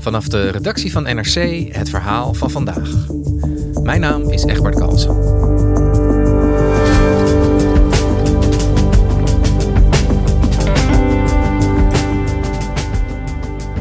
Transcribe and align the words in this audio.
Vanaf 0.00 0.28
de 0.28 0.48
redactie 0.48 0.92
van 0.92 1.02
NRC 1.02 1.34
het 1.74 1.90
verhaal 1.90 2.34
van 2.34 2.50
vandaag. 2.50 3.06
Mijn 3.82 4.00
naam 4.00 4.30
is 4.30 4.44
Egbert 4.44 4.74
Kalsen. 4.74 5.16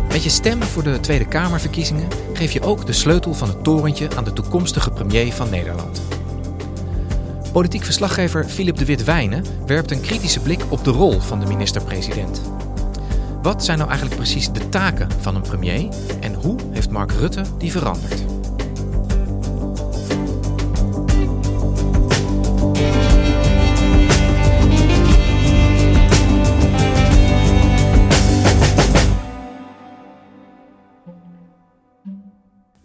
Met 0.08 0.24
je 0.24 0.30
stem 0.30 0.64
voor 0.64 0.84
de 0.84 1.00
Tweede 1.00 1.28
Kamerverkiezingen 1.28 2.08
geef 2.34 2.52
je 2.52 2.62
ook 2.62 2.86
de 2.86 2.94
sleutel 2.94 3.34
van 3.34 3.48
het 3.48 3.64
torentje 3.64 4.10
aan 4.16 4.24
de 4.24 4.34
toekomstige 4.34 4.92
premier 4.92 5.34
van 5.34 5.50
Nederland. 5.50 6.17
Politiek 7.52 7.84
verslaggever 7.84 8.46
Philip 8.46 8.78
de 8.78 8.86
Wit-Wijnen 8.86 9.44
werpt 9.66 9.92
een 9.92 10.02
kritische 10.02 10.40
blik 10.40 10.60
op 10.70 10.84
de 10.84 10.92
rol 10.92 11.20
van 11.20 11.40
de 11.40 11.46
minister-president. 11.46 12.42
Wat 13.42 13.66
zijn 13.66 13.78
nou 13.78 13.90
eigenlijk 13.90 14.20
precies 14.22 14.52
de 14.52 14.70
taken 14.70 15.12
van 15.22 15.36
een 15.36 15.42
premier 15.42 15.88
en 16.20 16.34
hoe 16.34 16.58
heeft 16.72 16.90
Mark 16.90 17.12
Rutte 17.12 17.44
die 17.58 17.72
veranderd? 17.72 18.24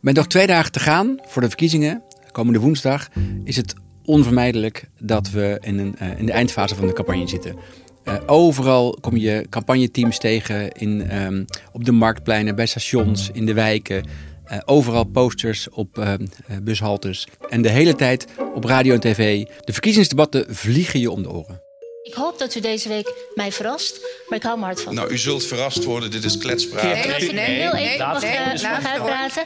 Met 0.01 0.15
nog 0.15 0.27
twee 0.27 0.47
dagen 0.47 0.73
te 0.73 0.81
gaan 0.81 1.19
voor 1.27 1.43
de 1.43 1.49
verkiezingen, 1.49 2.03
komende 2.33 2.59
woensdag, 2.59 3.09
is 3.45 3.57
het 3.57 3.75
onvermijdelijk 4.05 4.85
dat 4.99 5.31
we 5.31 5.59
in, 5.61 5.79
een, 5.79 5.97
uh, 6.03 6.19
in 6.19 6.27
de 6.27 6.33
eindfase 6.33 6.75
van 6.75 6.87
de 6.87 6.93
campagne 6.93 7.29
zitten. 7.29 7.57
Uh, 8.05 8.15
overal 8.27 8.99
kom 9.01 9.17
je 9.17 9.47
campagneteams 9.51 10.19
tegen 10.19 10.73
in, 10.73 11.23
um, 11.23 11.45
op 11.73 11.85
de 11.85 11.93
marktpleinen, 11.93 12.55
bij 12.55 12.67
stations, 12.67 13.31
in 13.33 13.47
de 13.47 13.55
wijken. 13.55 14.05
Uh, 14.53 14.59
overal 14.65 15.05
posters 15.05 15.69
op 15.71 16.19
bushaltes. 16.63 17.27
En 17.49 17.63
de 17.63 17.69
hele 17.69 17.95
tijd 17.95 18.27
op 18.55 18.65
radio 18.65 18.95
en 18.95 19.01
tv. 19.01 19.45
De 19.45 19.73
verkiezingsdebatten 19.73 20.55
vliegen 20.55 21.01
je 21.01 21.11
om 21.11 21.23
de 21.23 21.31
oren. 21.31 21.61
Ik 22.03 22.15
hoop 22.15 22.39
dat 22.39 22.55
u 22.55 22.61
deze 22.61 22.89
week 22.89 23.15
mij 23.35 23.53
verrast, 23.53 24.01
maar 24.29 24.39
ik 24.39 24.45
hou 24.45 24.59
me 24.59 24.65
hard 24.65 24.81
van. 24.81 24.95
Nou, 24.95 25.11
u 25.11 25.19
zult 25.19 25.45
verrast 25.45 25.85
worden. 25.85 26.11
Dit 26.11 26.25
is 26.25 26.39
kletspraat. 26.39 26.83
Nee, 26.83 27.07
nee, 27.07 27.33
nee, 27.33 27.61
heel 27.61 27.75
even 27.75 28.07
mag, 28.07 28.23
mag 28.63 28.87
uitpraten. 28.87 29.43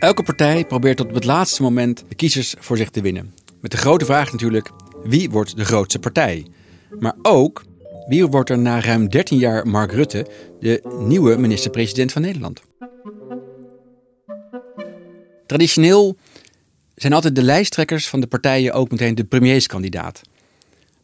Elke 0.00 0.22
partij 0.22 0.64
probeert 0.64 0.96
tot 0.96 1.08
op 1.08 1.14
het 1.14 1.24
laatste 1.24 1.62
moment 1.62 2.04
de 2.08 2.14
kiezers 2.14 2.54
voor 2.58 2.76
zich 2.76 2.90
te 2.90 3.00
winnen. 3.00 3.34
Met 3.60 3.70
de 3.70 3.76
grote 3.76 4.04
vraag 4.04 4.32
natuurlijk, 4.32 4.70
wie 5.02 5.30
wordt 5.30 5.56
de 5.56 5.64
grootste 5.64 5.98
partij? 5.98 6.46
Maar 6.98 7.14
ook, 7.22 7.64
wie 8.06 8.26
wordt 8.26 8.50
er 8.50 8.58
na 8.58 8.80
ruim 8.80 9.08
13 9.08 9.38
jaar 9.38 9.66
Mark 9.66 9.92
Rutte 9.92 10.26
de 10.60 10.96
nieuwe 10.98 11.36
minister-president 11.36 12.12
van 12.12 12.22
Nederland? 12.22 12.62
Traditioneel 15.46 16.16
zijn 16.94 17.12
altijd 17.12 17.34
de 17.34 17.42
lijsttrekkers 17.42 18.08
van 18.08 18.20
de 18.20 18.26
partijen 18.26 18.72
ook 18.72 18.90
meteen 18.90 19.14
de 19.14 19.24
premierskandidaat. 19.24 20.20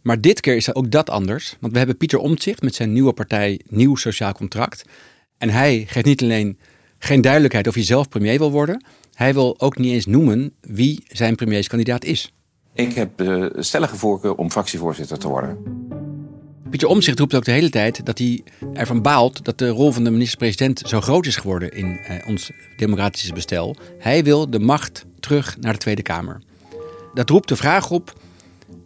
Maar 0.03 0.20
dit 0.20 0.41
keer 0.41 0.56
is 0.56 0.75
ook 0.75 0.91
dat 0.91 1.10
anders, 1.10 1.56
want 1.60 1.72
we 1.72 1.78
hebben 1.78 1.97
Pieter 1.97 2.19
Omtzigt 2.19 2.62
met 2.62 2.75
zijn 2.75 2.93
nieuwe 2.93 3.12
partij 3.12 3.60
Nieuw 3.69 3.97
Sociaal 3.97 4.32
Contract. 4.32 4.84
En 5.38 5.50
hij 5.50 5.84
geeft 5.88 6.06
niet 6.06 6.22
alleen 6.22 6.59
geen 6.98 7.20
duidelijkheid 7.20 7.69
of 7.69 7.75
hij 7.75 7.84
zelf 7.84 8.09
premier 8.09 8.38
wil 8.38 8.50
worden, 8.50 8.84
hij 9.14 9.34
wil 9.34 9.60
ook 9.60 9.78
niet 9.78 9.93
eens 9.93 10.06
noemen 10.06 10.54
wie 10.60 11.04
zijn 11.06 11.34
premierskandidaat 11.34 12.04
is. 12.04 12.32
Ik 12.74 12.92
heb 12.92 13.20
uh, 13.20 13.46
stellige 13.58 13.96
voorkeur 13.96 14.34
om 14.34 14.50
fractievoorzitter 14.50 15.18
te 15.18 15.28
worden. 15.28 15.58
Pieter 16.70 16.88
Omtzigt 16.88 17.18
roept 17.18 17.34
ook 17.34 17.44
de 17.44 17.50
hele 17.50 17.70
tijd 17.70 18.06
dat 18.06 18.18
hij 18.18 18.42
ervan 18.72 19.02
baalt 19.02 19.44
dat 19.44 19.58
de 19.58 19.68
rol 19.68 19.92
van 19.92 20.04
de 20.04 20.10
minister-president 20.10 20.82
zo 20.86 21.00
groot 21.00 21.26
is 21.26 21.36
geworden 21.36 21.72
in 21.72 21.86
uh, 21.86 22.28
ons 22.28 22.50
democratische 22.76 23.32
bestel. 23.32 23.76
Hij 23.98 24.24
wil 24.24 24.50
de 24.50 24.58
macht 24.58 25.04
terug 25.20 25.56
naar 25.60 25.72
de 25.72 25.78
Tweede 25.78 26.02
Kamer. 26.02 26.42
Dat 27.14 27.30
roept 27.30 27.48
de 27.48 27.56
vraag 27.56 27.90
op 27.90 28.12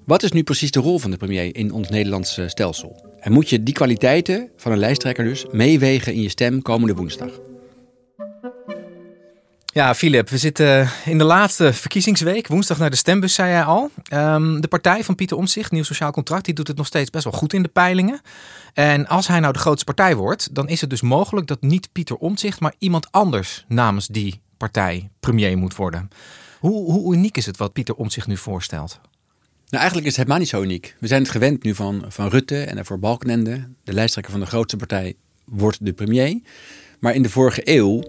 wat 0.04 0.22
is 0.22 0.32
nu 0.32 0.42
precies 0.42 0.70
de 0.70 0.80
rol 0.80 0.98
van 0.98 1.10
de 1.10 1.16
premier 1.16 1.56
in 1.56 1.72
ons 1.72 1.88
Nederlandse 1.88 2.48
stelsel? 2.48 3.04
En 3.20 3.32
moet 3.32 3.48
je 3.48 3.62
die 3.62 3.74
kwaliteiten 3.74 4.50
van 4.56 4.72
een 4.72 4.78
lijsttrekker 4.78 5.24
dus 5.24 5.46
meewegen 5.50 6.14
in 6.14 6.22
je 6.22 6.28
stem 6.28 6.62
komende 6.62 6.94
woensdag? 6.94 7.47
Ja, 9.72 9.94
Filip, 9.94 10.28
we 10.28 10.38
zitten 10.38 10.90
in 11.04 11.18
de 11.18 11.24
laatste 11.24 11.72
verkiezingsweek. 11.72 12.46
Woensdag 12.46 12.78
naar 12.78 12.90
de 12.90 12.96
stembus, 12.96 13.34
zei 13.34 13.50
jij 13.50 13.62
al. 13.62 13.90
Um, 14.12 14.60
de 14.60 14.68
partij 14.68 15.04
van 15.04 15.14
Pieter 15.14 15.36
Omtzigt, 15.36 15.70
Nieuw 15.70 15.82
Sociaal 15.82 16.10
Contract, 16.10 16.44
die 16.44 16.54
doet 16.54 16.68
het 16.68 16.76
nog 16.76 16.86
steeds 16.86 17.10
best 17.10 17.24
wel 17.24 17.32
goed 17.32 17.52
in 17.52 17.62
de 17.62 17.68
peilingen. 17.68 18.20
En 18.72 19.06
als 19.06 19.26
hij 19.26 19.40
nou 19.40 19.52
de 19.52 19.58
grootste 19.58 19.84
partij 19.84 20.16
wordt, 20.16 20.54
dan 20.54 20.68
is 20.68 20.80
het 20.80 20.90
dus 20.90 21.00
mogelijk 21.00 21.46
dat 21.46 21.62
niet 21.62 21.92
Pieter 21.92 22.16
Omtzigt, 22.16 22.60
maar 22.60 22.74
iemand 22.78 23.12
anders 23.12 23.64
namens 23.68 24.06
die 24.06 24.40
partij 24.56 25.10
premier 25.20 25.58
moet 25.58 25.76
worden. 25.76 26.08
Hoe, 26.58 26.92
hoe 26.92 27.14
uniek 27.14 27.36
is 27.36 27.46
het 27.46 27.56
wat 27.56 27.72
Pieter 27.72 27.94
Omtzigt 27.94 28.26
nu 28.26 28.36
voorstelt? 28.36 29.00
Nou, 29.68 29.82
eigenlijk 29.82 30.06
is 30.06 30.16
het 30.16 30.16
helemaal 30.16 30.38
niet 30.38 30.48
zo 30.48 30.62
uniek. 30.62 30.96
We 31.00 31.06
zijn 31.06 31.22
het 31.22 31.30
gewend 31.30 31.62
nu 31.62 31.74
van, 31.74 32.04
van 32.08 32.28
Rutte 32.28 32.62
en 32.62 32.86
voor 32.86 32.98
Balkenende. 32.98 33.68
De 33.84 33.92
lijsttrekker 33.92 34.32
van 34.32 34.40
de 34.40 34.46
grootste 34.46 34.76
partij 34.76 35.14
wordt 35.44 35.84
de 35.84 35.92
premier. 35.92 36.40
Maar 37.00 37.14
in 37.14 37.22
de 37.22 37.30
vorige 37.30 37.60
eeuw, 37.64 38.02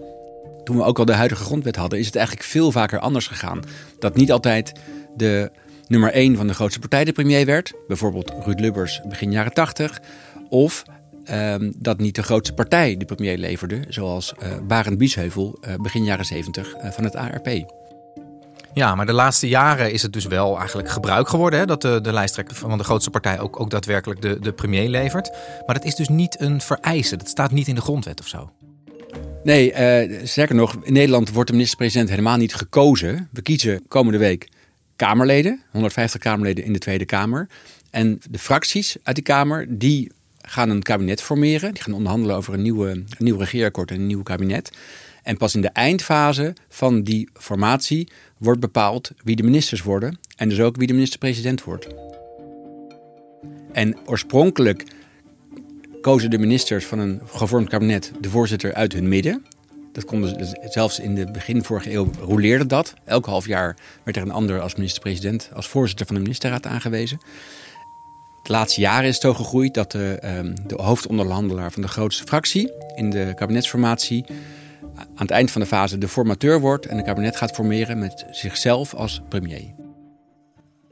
toen 0.64 0.76
we 0.76 0.82
ook 0.82 0.98
al 0.98 1.04
de 1.04 1.12
huidige 1.12 1.44
grondwet 1.44 1.76
hadden, 1.76 1.98
is 1.98 2.06
het 2.06 2.16
eigenlijk 2.16 2.46
veel 2.46 2.72
vaker 2.72 2.98
anders 2.98 3.26
gegaan. 3.26 3.60
Dat 3.98 4.16
niet 4.16 4.32
altijd 4.32 4.72
de 5.16 5.50
nummer 5.86 6.12
één 6.12 6.36
van 6.36 6.46
de 6.46 6.54
grootste 6.54 6.78
partij 6.78 7.04
de 7.04 7.12
premier 7.12 7.46
werd. 7.46 7.72
Bijvoorbeeld 7.88 8.32
Ruud 8.44 8.60
Lubbers 8.60 9.00
begin 9.08 9.32
jaren 9.32 9.52
80. 9.52 10.00
Of 10.48 10.82
um, 11.30 11.72
dat 11.78 11.98
niet 11.98 12.14
de 12.14 12.22
grootste 12.22 12.54
partij 12.54 12.96
de 12.96 13.04
premier 13.04 13.38
leverde, 13.38 13.84
zoals 13.88 14.34
uh, 14.42 14.48
Barend 14.66 14.98
Biesheuvel 14.98 15.58
uh, 15.68 15.74
begin 15.74 16.04
jaren 16.04 16.24
70 16.24 16.76
uh, 16.76 16.90
van 16.90 17.04
het 17.04 17.16
ARP. 17.16 17.48
Ja, 18.74 18.94
maar 18.94 19.06
de 19.06 19.12
laatste 19.12 19.48
jaren 19.48 19.92
is 19.92 20.02
het 20.02 20.12
dus 20.12 20.26
wel 20.26 20.58
eigenlijk 20.58 20.88
gebruik 20.88 21.28
geworden 21.28 21.58
hè, 21.58 21.66
dat 21.66 21.82
de, 21.82 22.00
de 22.00 22.12
lijsttrekker 22.12 22.56
van 22.56 22.78
de 22.78 22.84
grootste 22.84 23.10
partij 23.10 23.40
ook, 23.40 23.60
ook 23.60 23.70
daadwerkelijk 23.70 24.22
de, 24.22 24.38
de 24.40 24.52
premier 24.52 24.88
levert. 24.88 25.30
Maar 25.66 25.74
dat 25.74 25.84
is 25.84 25.94
dus 25.94 26.08
niet 26.08 26.40
een 26.40 26.60
vereiste. 26.60 27.16
Dat 27.16 27.28
staat 27.28 27.50
niet 27.50 27.68
in 27.68 27.74
de 27.74 27.80
grondwet 27.80 28.20
of 28.20 28.26
zo. 28.26 28.50
Nee, 29.44 29.72
uh, 29.72 30.18
sterker 30.24 30.54
nog, 30.54 30.76
in 30.82 30.92
Nederland 30.92 31.30
wordt 31.30 31.48
de 31.48 31.54
minister-president 31.54 32.08
helemaal 32.08 32.36
niet 32.36 32.54
gekozen. 32.54 33.28
We 33.32 33.42
kiezen 33.42 33.82
komende 33.88 34.18
week 34.18 34.48
Kamerleden, 34.96 35.62
150 35.70 36.20
Kamerleden 36.20 36.64
in 36.64 36.72
de 36.72 36.78
Tweede 36.78 37.04
Kamer. 37.04 37.48
En 37.90 38.20
de 38.30 38.38
fracties 38.38 38.96
uit 39.02 39.16
die 39.16 39.24
Kamer, 39.24 39.66
die 39.68 40.12
gaan 40.42 40.70
een 40.70 40.82
kabinet 40.82 41.22
formeren. 41.22 41.74
Die 41.74 41.82
gaan 41.82 41.94
onderhandelen 41.94 42.36
over 42.36 42.54
een, 42.54 42.62
nieuwe, 42.62 42.90
een 42.90 43.06
nieuw 43.18 43.36
regeerakkoord 43.36 43.90
en 43.90 43.96
een 43.96 44.06
nieuw 44.06 44.22
kabinet. 44.22 44.70
En 45.22 45.36
pas 45.36 45.54
in 45.54 45.60
de 45.60 45.68
eindfase 45.68 46.54
van 46.68 47.02
die 47.02 47.28
formatie 47.32 48.08
wordt 48.38 48.60
bepaald 48.60 49.10
wie 49.24 49.36
de 49.36 49.42
ministers 49.42 49.82
worden 49.82 50.18
en 50.36 50.48
dus 50.48 50.60
ook 50.60 50.76
wie 50.76 50.86
de 50.86 50.92
minister-president 50.92 51.64
wordt. 51.64 51.86
En 53.72 53.96
oorspronkelijk 54.06 54.84
kozen 56.00 56.30
de 56.30 56.38
ministers 56.38 56.86
van 56.86 56.98
een 56.98 57.20
gevormd 57.26 57.68
kabinet 57.68 58.12
de 58.20 58.30
voorzitter 58.30 58.74
uit 58.74 58.92
hun 58.92 59.08
midden. 59.08 59.46
Dat 59.92 60.04
konden 60.04 60.56
zelfs 60.60 60.98
in 60.98 61.14
de 61.14 61.30
begin 61.30 61.64
vorige 61.64 61.92
eeuw 61.92 62.10
roleerde 62.20 62.66
dat. 62.66 62.94
Elk 63.04 63.26
half 63.26 63.46
jaar 63.46 63.76
werd 64.04 64.16
er 64.16 64.22
een 64.22 64.30
ander 64.30 64.60
als 64.60 64.74
minister-president, 64.74 65.50
als 65.54 65.68
voorzitter 65.68 66.06
van 66.06 66.14
de 66.14 66.20
ministerraad 66.20 66.66
aangewezen. 66.66 67.18
De 68.42 68.52
laatste 68.52 68.80
jaren 68.80 69.08
is 69.08 69.14
het 69.14 69.22
zo 69.22 69.34
gegroeid 69.34 69.74
dat 69.74 69.90
de, 69.90 70.18
ehm, 70.20 70.54
de 70.66 70.82
hoofdonderhandelaar 70.82 71.72
van 71.72 71.82
de 71.82 71.88
grootste 71.88 72.24
fractie 72.24 72.72
in 72.94 73.10
de 73.10 73.32
kabinetsformatie 73.34 74.24
aan 74.96 75.06
het 75.14 75.30
eind 75.30 75.50
van 75.50 75.60
de 75.60 75.66
fase 75.66 75.98
de 75.98 76.08
formateur 76.08 76.60
wordt 76.60 76.86
en 76.86 76.98
een 76.98 77.04
kabinet 77.04 77.36
gaat 77.36 77.50
formeren 77.50 77.98
met 77.98 78.24
zichzelf 78.30 78.94
als 78.94 79.22
premier. 79.28 79.74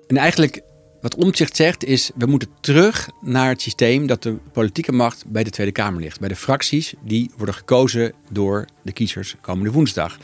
En 0.07 0.17
eigenlijk 0.17 0.63
wat 1.01 1.15
Omtzigt 1.15 1.57
zegt 1.57 1.85
is, 1.85 2.11
we 2.15 2.27
moeten 2.27 2.49
terug 2.61 3.09
naar 3.21 3.49
het 3.49 3.63
systeem 3.63 4.07
dat 4.07 4.23
de 4.23 4.37
politieke 4.53 4.93
macht 4.93 5.27
bij 5.27 5.45
de 5.45 5.51
Tweede 5.51 5.73
Kamer 5.73 6.01
ligt. 6.01 6.21
Bij 6.21 6.29
de 6.29 6.37
fracties 6.37 6.95
die 7.05 7.31
worden 7.37 7.55
gekozen 7.55 8.13
door 8.31 8.65
de 8.83 8.93
kiezers 8.93 9.37
komende 9.41 9.71
woensdag. 9.71 10.19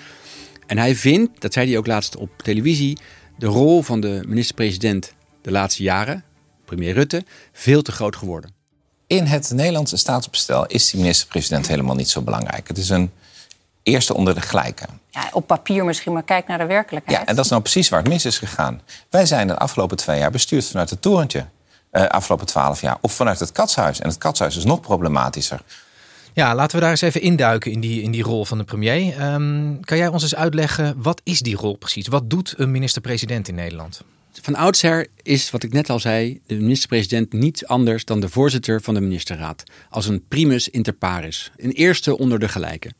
En 0.66 0.78
hij 0.78 0.94
vindt, 0.94 1.40
dat 1.40 1.52
zei 1.52 1.68
hij 1.68 1.78
ook 1.78 1.86
laatst 1.86 2.16
op 2.16 2.30
televisie, 2.42 2.98
de 3.38 3.46
rol 3.46 3.82
van 3.82 4.00
de 4.00 4.22
minister-president 4.26 5.14
de 5.42 5.50
laatste 5.50 5.82
jaren, 5.82 6.24
premier 6.64 6.94
Rutte, 6.94 7.24
veel 7.52 7.82
te 7.82 7.92
groot 7.92 8.16
geworden. 8.16 8.50
In 9.06 9.24
het 9.24 9.50
Nederlandse 9.54 9.96
staatsopstel 9.96 10.66
is 10.66 10.90
die 10.90 11.00
minister-president 11.00 11.68
helemaal 11.68 11.94
niet 11.94 12.08
zo 12.08 12.22
belangrijk. 12.22 12.68
Het 12.68 12.78
is 12.78 12.88
een 12.88 13.10
eerste 13.84 14.14
onder 14.14 14.34
de 14.34 14.40
gelijken. 14.40 14.88
Ja, 15.10 15.28
op 15.32 15.46
papier 15.46 15.84
misschien, 15.84 16.12
maar 16.12 16.22
kijk 16.22 16.46
naar 16.46 16.58
de 16.58 16.66
werkelijkheid. 16.66 17.18
Ja, 17.18 17.26
en 17.26 17.34
dat 17.34 17.44
is 17.44 17.50
nou 17.50 17.62
precies 17.62 17.88
waar 17.88 18.00
het 18.00 18.08
mis 18.08 18.24
is 18.24 18.38
gegaan. 18.38 18.80
Wij 19.10 19.26
zijn 19.26 19.46
de 19.46 19.56
afgelopen 19.56 19.96
twee 19.96 20.18
jaar 20.18 20.30
bestuurd 20.30 20.66
vanuit 20.66 20.90
het 20.90 21.02
torentje. 21.02 21.46
Uh, 21.92 22.06
afgelopen 22.06 22.46
twaalf 22.46 22.80
jaar. 22.80 22.96
Of 23.00 23.12
vanuit 23.12 23.40
het 23.40 23.52
katshuis. 23.52 24.00
En 24.00 24.08
het 24.08 24.18
katshuis 24.18 24.56
is 24.56 24.64
nog 24.64 24.80
problematischer. 24.80 25.60
Ja, 26.32 26.54
laten 26.54 26.76
we 26.76 26.82
daar 26.82 26.90
eens 26.90 27.00
even 27.00 27.20
induiken 27.20 27.72
in 27.72 27.80
die, 27.80 28.02
in 28.02 28.10
die 28.10 28.22
rol 28.22 28.44
van 28.44 28.58
de 28.58 28.64
premier. 28.64 29.32
Um, 29.32 29.80
kan 29.80 29.98
jij 29.98 30.08
ons 30.08 30.22
eens 30.22 30.34
uitleggen, 30.34 30.94
wat 31.02 31.20
is 31.24 31.40
die 31.40 31.56
rol 31.56 31.76
precies? 31.76 32.06
Wat 32.06 32.30
doet 32.30 32.54
een 32.56 32.70
minister-president 32.70 33.48
in 33.48 33.54
Nederland? 33.54 34.02
Van 34.42 34.54
oudsher 34.54 35.06
is, 35.22 35.50
wat 35.50 35.62
ik 35.62 35.72
net 35.72 35.90
al 35.90 36.00
zei, 36.00 36.40
de 36.46 36.54
minister-president 36.54 37.32
niets 37.32 37.66
anders 37.66 38.04
dan 38.04 38.20
de 38.20 38.28
voorzitter 38.28 38.82
van 38.82 38.94
de 38.94 39.00
ministerraad. 39.00 39.62
Als 39.90 40.06
een 40.06 40.24
primus 40.28 40.68
inter 40.68 40.92
pares. 40.92 41.50
Een 41.56 41.72
eerste 41.72 42.18
onder 42.18 42.38
de 42.38 42.48
gelijken. 42.48 42.94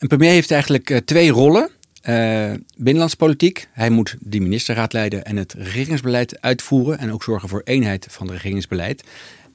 Een 0.00 0.08
premier 0.08 0.30
heeft 0.30 0.50
eigenlijk 0.50 0.90
uh, 0.90 0.98
twee 0.98 1.30
rollen. 1.30 1.70
Uh, 2.08 2.52
binnenlandse 2.76 3.16
politiek. 3.16 3.68
Hij 3.72 3.90
moet 3.90 4.16
die 4.20 4.40
ministerraad 4.40 4.92
leiden 4.92 5.24
en 5.24 5.36
het 5.36 5.52
regeringsbeleid 5.52 6.40
uitvoeren. 6.40 6.98
En 6.98 7.12
ook 7.12 7.22
zorgen 7.22 7.48
voor 7.48 7.60
eenheid 7.64 8.06
van 8.10 8.26
het 8.26 8.36
regeringsbeleid. 8.36 9.04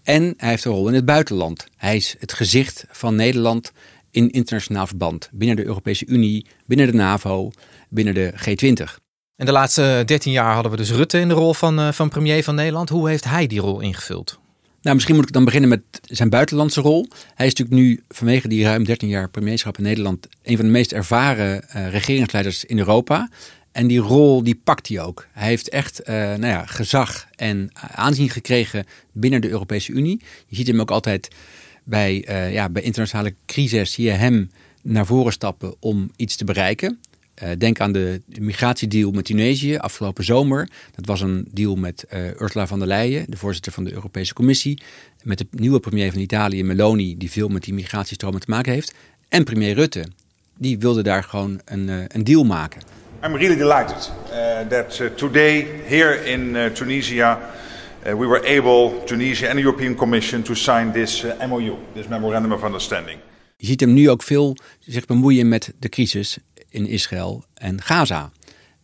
En 0.04 0.34
hij 0.38 0.50
heeft 0.50 0.66
een 0.66 0.72
rol 0.72 0.88
in 0.88 0.94
het 0.94 1.06
buitenland. 1.06 1.68
Hij 1.76 1.96
is 1.96 2.16
het 2.20 2.34
gezicht 2.34 2.86
van 2.90 3.16
Nederland 3.16 3.72
in 4.12 4.30
internationaal 4.30 4.88
verband. 4.88 5.30
Binnen 5.32 5.56
de 5.56 5.66
Europese 5.66 6.06
Unie, 6.06 6.46
binnen 6.66 6.88
de 6.88 6.94
NAVO, 6.94 7.52
binnen 7.90 8.14
de 8.14 8.34
G20. 8.34 9.04
En 9.36 9.46
de 9.46 9.52
laatste 9.52 10.04
13 10.06 10.32
jaar 10.32 10.54
hadden 10.54 10.72
we 10.72 10.78
dus 10.78 10.92
Rutte 10.92 11.20
in 11.20 11.28
de 11.28 11.34
rol 11.34 11.54
van, 11.54 11.80
uh, 11.80 11.92
van 11.92 12.10
premier 12.10 12.44
van 12.44 12.56
Nederland. 12.56 12.90
Hoe 12.90 13.10
heeft 13.10 13.24
hij 13.24 13.48
die 13.48 13.60
rol 13.60 13.80
ingevuld? 13.80 14.40
Nou, 14.86 14.98
misschien 14.98 15.16
moet 15.16 15.28
ik 15.28 15.34
dan 15.34 15.46
beginnen 15.46 15.70
met 15.70 15.82
zijn 16.02 16.30
buitenlandse 16.30 16.82
rol. 16.82 17.08
Hij 17.36 17.46
is 17.46 17.54
natuurlijk 17.54 17.78
nu 17.78 18.04
vanwege 18.10 18.48
die 18.48 18.64
ruim 18.64 18.84
13 18.84 19.10
jaar 19.10 19.30
premierschap 19.30 19.78
in 19.78 19.84
Nederland 19.84 20.28
een 20.44 20.56
van 20.56 20.66
de 20.66 20.72
meest 20.72 20.92
ervaren 20.92 21.64
uh, 21.76 21.90
regeringsleiders 21.90 22.66
in 22.66 22.78
Europa. 22.78 23.30
En 23.72 23.88
die 23.88 24.00
rol 24.00 24.44
die 24.44 24.62
pakt 24.64 24.88
hij 24.88 25.02
ook. 25.02 25.28
Hij 25.32 25.48
heeft 25.48 25.70
echt 25.70 26.02
uh, 26.02 26.16
nou 26.16 26.46
ja, 26.46 26.66
gezag 26.66 27.28
en 27.36 27.70
aanzien 27.96 28.30
gekregen 28.30 28.86
binnen 29.12 29.42
de 29.42 29.50
Europese 29.50 29.92
Unie. 29.92 30.22
Je 30.48 30.56
ziet 30.56 30.68
hem 30.68 30.82
ook 30.82 30.92
altijd 30.92 31.28
bij, 31.84 32.26
uh, 32.30 32.54
ja, 32.54 32.70
bij 32.70 32.82
internationale 32.82 33.34
crisis, 33.46 33.92
zie 33.92 34.06
je 34.06 34.12
hem 34.12 34.52
naar 34.82 35.06
voren 35.06 35.32
stappen 35.32 35.76
om 35.80 36.12
iets 36.16 36.36
te 36.36 36.46
bereiken. 36.46 37.00
Uh, 37.44 37.50
denk 37.58 37.80
aan 37.80 37.92
de 37.92 38.22
migratiedeal 38.40 39.12
met 39.12 39.26
Tunesië 39.26 39.78
afgelopen 39.78 40.24
zomer. 40.24 40.70
Dat 40.96 41.06
was 41.06 41.22
een 41.22 41.48
deal 41.52 41.76
met 41.76 42.06
uh, 42.14 42.42
Ursula 42.42 42.68
von 42.68 42.80
der 42.80 42.88
Leyen, 42.88 43.26
de 43.30 43.38
voorzitter 43.38 43.72
van 43.72 43.84
de 43.84 43.94
Europese 43.94 44.34
Commissie. 44.34 44.82
Met 45.24 45.38
de 45.38 45.48
nieuwe 45.52 45.80
premier 45.80 46.12
van 46.12 46.22
Italië, 46.22 46.64
Meloni, 46.64 47.18
die 47.18 47.32
veel 47.32 47.48
met 47.48 47.64
die 47.64 47.74
migratiestromen 47.74 48.40
te 48.40 48.50
maken 48.50 48.74
heeft. 48.74 48.94
En 49.30 49.44
premier 49.44 49.74
Rutte, 49.74 50.06
die 50.58 50.80
wilde 50.80 51.04
daar 51.04 51.24
gewoon 51.24 51.62
een, 51.66 51.88
uh, 51.88 52.04
een 52.08 52.24
deal 52.24 52.44
maken. 52.44 52.82
I'm 53.24 53.36
really 53.36 53.58
delighted 53.58 54.12
that 54.70 55.18
today 55.18 55.68
here 55.86 56.26
in 56.26 56.58
Tunisia 56.74 57.40
we 58.04 58.28
were 58.28 58.60
able, 58.60 59.04
Tunisia 59.06 59.48
and 59.48 59.58
the 59.58 59.64
European 59.64 59.96
Commission, 59.96 60.44
to 60.44 60.54
sign 60.54 60.92
this 60.92 61.26
MOU, 61.48 61.78
this 61.94 62.08
Memorandum 62.08 62.52
of 62.52 62.64
Understanding. 62.64 63.20
Je 63.58 63.66
ziet 63.66 63.80
hem 63.80 63.94
nu 63.94 64.10
ook 64.10 64.24
veel 64.24 64.58
zich 64.80 65.06
bemoeien 65.06 65.48
met 65.48 65.74
de 65.80 65.90
crisis 65.90 66.38
in 66.75 66.88
Israël 66.88 67.45
en 67.54 67.81
Gaza. 67.81 68.31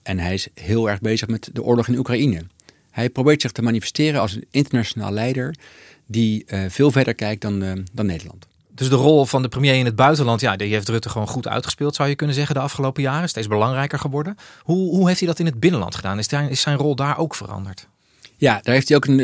En 0.04 0.20
hij 0.20 0.34
is 0.34 0.48
heel 0.54 0.90
erg 0.90 1.00
bezig 1.00 1.28
met 1.28 1.50
de 1.54 1.64
oorlog 1.64 1.88
in 1.88 1.98
Oekraïne. 1.98 2.44
Hij 2.92 3.10
probeert 3.10 3.42
zich 3.42 3.52
te 3.52 3.62
manifesteren 3.62 4.22
als 4.22 4.34
een 4.34 4.46
internationaal 4.52 5.12
leider 5.12 5.56
die 6.06 6.46
uh, 6.48 6.60
veel 6.68 6.92
verder 6.92 7.16
kijkt 7.16 7.42
dan, 7.42 7.64
uh, 7.64 7.72
dan 7.92 8.06
Nederland. 8.06 8.48
Dus 8.76 8.90
de 8.90 8.96
rol 8.96 9.26
van 9.26 9.42
de 9.42 9.48
premier 9.48 9.74
in 9.74 9.86
het 9.86 9.96
buitenland, 9.96 10.42
ja, 10.42 10.56
die 10.56 10.74
heeft 10.74 10.90
Rutte 10.90 11.10
gewoon 11.10 11.28
goed 11.28 11.48
uitgespeeld, 11.48 11.96
zou 11.96 12.10
je 12.10 12.16
kunnen 12.16 12.36
zeggen, 12.36 12.56
de 12.56 12.62
afgelopen 12.62 13.02
jaren. 13.02 13.30
Steeds 13.30 13.48
belangrijker 13.48 14.00
geworden. 14.00 14.36
Hoe, 14.62 14.96
hoe 14.96 15.08
heeft 15.08 15.20
hij 15.20 15.28
dat 15.28 15.40
in 15.40 15.46
het 15.46 15.60
binnenland 15.60 15.96
gedaan? 15.96 16.18
Is, 16.18 16.28
daar, 16.28 16.50
is 16.50 16.62
zijn 16.62 16.78
rol 16.78 16.96
daar 16.96 17.18
ook 17.18 17.36
veranderd? 17.36 17.88
Ja, 18.38 18.60
daar 18.62 18.74
heeft 18.74 18.88
hij 18.88 18.98
ook 18.98 19.06
een, 19.06 19.20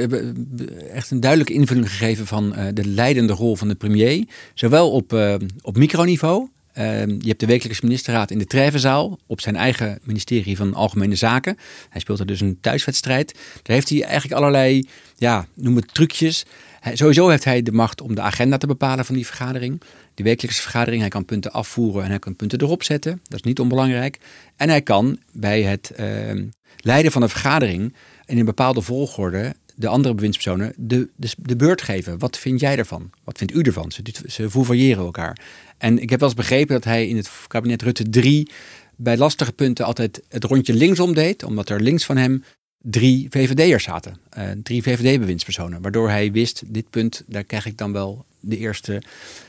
echt 0.92 1.12
een 1.12 1.20
duidelijke 1.20 1.54
invulling 1.54 1.90
gegeven 1.90 2.28
van 2.28 2.56
de 2.74 2.86
leidende 2.86 3.34
rol 3.34 3.56
van 3.56 3.68
de 3.68 3.76
premier. 3.76 4.28
Zowel 4.54 4.92
op, 4.92 5.14
op 5.62 5.78
microniveau, 5.78 6.50
je 6.84 7.28
hebt 7.28 7.40
de 7.40 7.46
wekelijkse 7.46 7.86
ministerraad 7.86 8.32
in 8.32 8.38
de 8.38 8.46
Trevenzaal 8.46 9.20
op 9.26 9.42
zijn 9.42 9.56
eigen 9.56 10.00
ministerie 10.04 10.58
van 10.58 10.74
Algemene 10.74 11.16
Zaken. 11.16 11.58
Hij 11.90 12.02
speelt 12.02 12.20
er 12.20 12.26
dus 12.26 12.42
een 12.42 12.58
thuiswedstrijd. 12.62 13.34
Daar 13.34 13.76
heeft 13.76 13.90
hij 13.90 14.04
eigenlijk 14.04 14.34
allerlei, 14.34 14.88
ja, 15.18 15.48
noem 15.54 15.76
het 15.76 15.94
trucjes. 15.94 16.46
Hij, 16.80 16.96
sowieso 16.96 17.28
heeft 17.28 17.44
hij 17.44 17.62
de 17.62 17.72
macht 17.72 18.02
om 18.02 18.16
de 18.16 18.22
agenda 18.22 18.58
te 18.58 18.68
bepalen 18.68 19.06
van 19.06 19.16
die 19.16 19.26
vergadering. 19.26 19.82
Die 20.14 20.26
wekelijkse 20.26 20.62
vergadering, 20.62 21.02
hij 21.02 21.10
kan 21.10 21.26
punten 21.26 21.52
afvoeren 21.52 22.04
en 22.04 22.10
hij 22.10 22.20
kan 22.20 22.36
punten 22.36 22.62
erop 22.62 22.84
zetten. 22.84 23.20
Dat 23.24 23.40
is 23.40 23.46
niet 23.46 23.60
onbelangrijk. 23.60 24.20
En 24.56 24.70
hij 24.70 24.82
kan 24.82 25.20
bij 25.32 25.62
het 25.62 25.92
uh, 26.00 26.44
leiden 26.78 27.12
van 27.12 27.22
een 27.22 27.30
vergadering 27.30 27.96
in 28.26 28.38
een 28.38 28.46
bepaalde 28.46 28.82
volgorde 28.82 29.56
de 29.78 29.88
andere 29.88 30.14
bewindspersonen 30.14 30.74
de, 30.78 31.10
de, 31.16 31.30
de, 31.38 31.56
beurt 31.56 31.82
geven. 31.82 32.20
Wat 32.20 32.38
vind 32.38 32.60
jij 32.60 32.78
ervan? 32.78 33.10
Wat 33.24 33.38
vindt 33.38 33.54
u 33.54 33.62
ervan? 33.62 33.92
Ze, 33.92 34.02
ze 34.28 34.96
elkaar. 34.96 35.40
En 35.78 36.00
ik 36.00 36.10
heb 36.10 36.20
wel 36.20 36.30
eens 36.30 36.38
begrepen 36.38 36.74
dat 36.74 36.84
hij 36.84 37.08
in 37.08 37.18
het 37.18 37.30
kabinet 37.48 37.82
Rutte 37.82 38.10
3 38.10 38.52
bij 38.96 39.18
lastige 39.18 39.54
punten 39.54 39.86
altijd 39.86 40.22
het 40.30 40.44
rondje 40.44 40.74
linksom 40.74 41.14
deed, 41.14 41.44
omdat 41.44 41.70
er 41.70 41.82
links 41.82 42.06
van 42.06 42.18
hem 42.18 42.44
drie 42.82 43.28
VVD'ers 43.30 43.84
zaten. 43.84 44.18
Uh, 44.38 44.44
drie 44.64 44.84
VVD-bewindspersonen. 44.84 45.82
Waardoor 45.82 46.10
hij 46.10 46.32
wist, 46.32 46.64
dit 46.66 46.90
punt, 46.90 47.24
daar 47.28 47.44
krijg 47.44 47.66
ik 47.66 47.78
dan 47.78 47.94
wel 47.94 48.26
de 48.40 48.58
eerste 48.58 49.02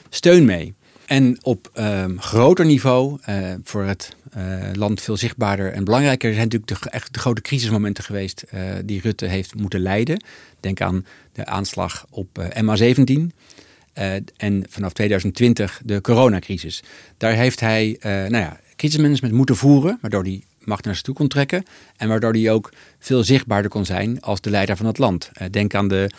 steun 0.08 0.44
mee. 0.44 0.75
En 1.06 1.38
op 1.42 1.70
um, 1.75 2.20
groter 2.20 2.64
niveau, 2.64 3.18
uh, 3.28 3.54
voor 3.62 3.85
het 3.85 4.16
land 4.73 5.00
veel 5.00 5.16
zichtbaarder 5.16 5.73
en 5.73 5.85
belangrijker, 5.85 6.32
zijn 6.32 6.49
natuurlijk 6.49 6.82
de, 6.82 6.90
echt 6.90 7.12
de 7.12 7.18
grote 7.18 7.40
crisismomenten 7.40 8.04
geweest 8.04 8.44
uh, 8.54 8.61
die 8.85 9.00
Rutte 9.00 9.26
heeft 9.26 9.54
moeten 9.54 9.80
leiden. 9.80 10.25
Denk 10.61 10.80
aan 10.80 11.06
de 11.32 11.47
aanslag 11.47 12.06
op 12.11 12.28
MH17 12.62 13.26
en 14.37 14.64
vanaf 14.68 14.92
2020 14.92 15.80
de 15.85 16.00
coronacrisis. 16.00 16.82
Daar 17.16 17.32
heeft 17.32 17.61
hij 17.61 17.97
nou 18.02 18.37
ja, 18.37 18.61
crisismanagement 18.76 19.35
moeten 19.35 19.56
voeren, 19.56 19.99
waardoor 20.00 20.23
hij 20.23 20.42
macht 20.64 20.85
naar 20.85 20.94
zich 20.94 21.02
toe 21.02 21.14
kon 21.14 21.28
trekken. 21.28 21.64
En 21.97 22.08
waardoor 22.08 22.32
hij 22.32 22.50
ook 22.50 22.73
veel 22.99 23.25
zichtbaarder 23.25 23.70
kon 23.70 23.85
zijn 23.85 24.20
als 24.20 24.40
de 24.40 24.50
leider 24.50 24.76
van 24.76 24.87
het 24.87 24.99
land. 24.99 25.30
Denk 25.50 25.75
aan 25.75 25.88
de 25.88 26.11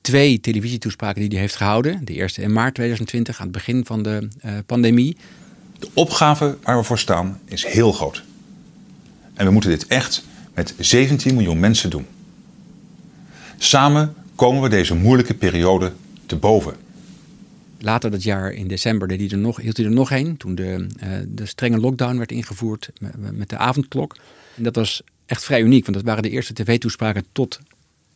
twee 0.00 0.40
televisietoespraken 0.40 1.20
die 1.20 1.30
hij 1.30 1.40
heeft 1.40 1.56
gehouden. 1.56 2.04
De 2.04 2.12
eerste 2.12 2.42
in 2.42 2.52
maart 2.52 2.74
2020, 2.74 3.38
aan 3.38 3.46
het 3.46 3.54
begin 3.54 3.84
van 3.84 4.02
de 4.02 4.28
pandemie. 4.66 5.16
De 5.84 5.90
opgave 5.94 6.56
waar 6.62 6.76
we 6.76 6.82
voor 6.82 6.98
staan 6.98 7.40
is 7.44 7.64
heel 7.64 7.92
groot. 7.92 8.22
En 9.34 9.46
we 9.46 9.52
moeten 9.52 9.70
dit 9.70 9.86
echt 9.86 10.24
met 10.54 10.74
17 10.78 11.34
miljoen 11.34 11.60
mensen 11.60 11.90
doen. 11.90 12.06
Samen 13.58 14.14
komen 14.34 14.62
we 14.62 14.68
deze 14.68 14.94
moeilijke 14.94 15.34
periode 15.34 15.92
te 16.26 16.36
boven. 16.36 16.76
Later 17.78 18.10
dat 18.10 18.22
jaar 18.22 18.52
in 18.52 18.68
december 18.68 19.30
er 19.30 19.38
nog, 19.38 19.56
hield 19.56 19.76
hij 19.76 19.86
er 19.86 19.92
nog 19.92 20.10
een. 20.10 20.36
Toen 20.36 20.54
de, 20.54 20.86
uh, 21.02 21.08
de 21.28 21.46
strenge 21.46 21.78
lockdown 21.78 22.16
werd 22.16 22.32
ingevoerd 22.32 22.90
met, 23.32 23.48
de 23.48 23.56
avondklok. 23.56 24.16
En 24.56 24.62
dat 24.62 24.74
was 24.74 25.02
echt 25.26 25.44
vrij 25.44 25.62
uniek, 25.62 25.84
want 25.84 25.96
dat 25.96 26.06
waren 26.06 26.22
de 26.22 26.30
eerste 26.30 26.52
tv-toespraken 26.52 27.24
tot 27.32 27.60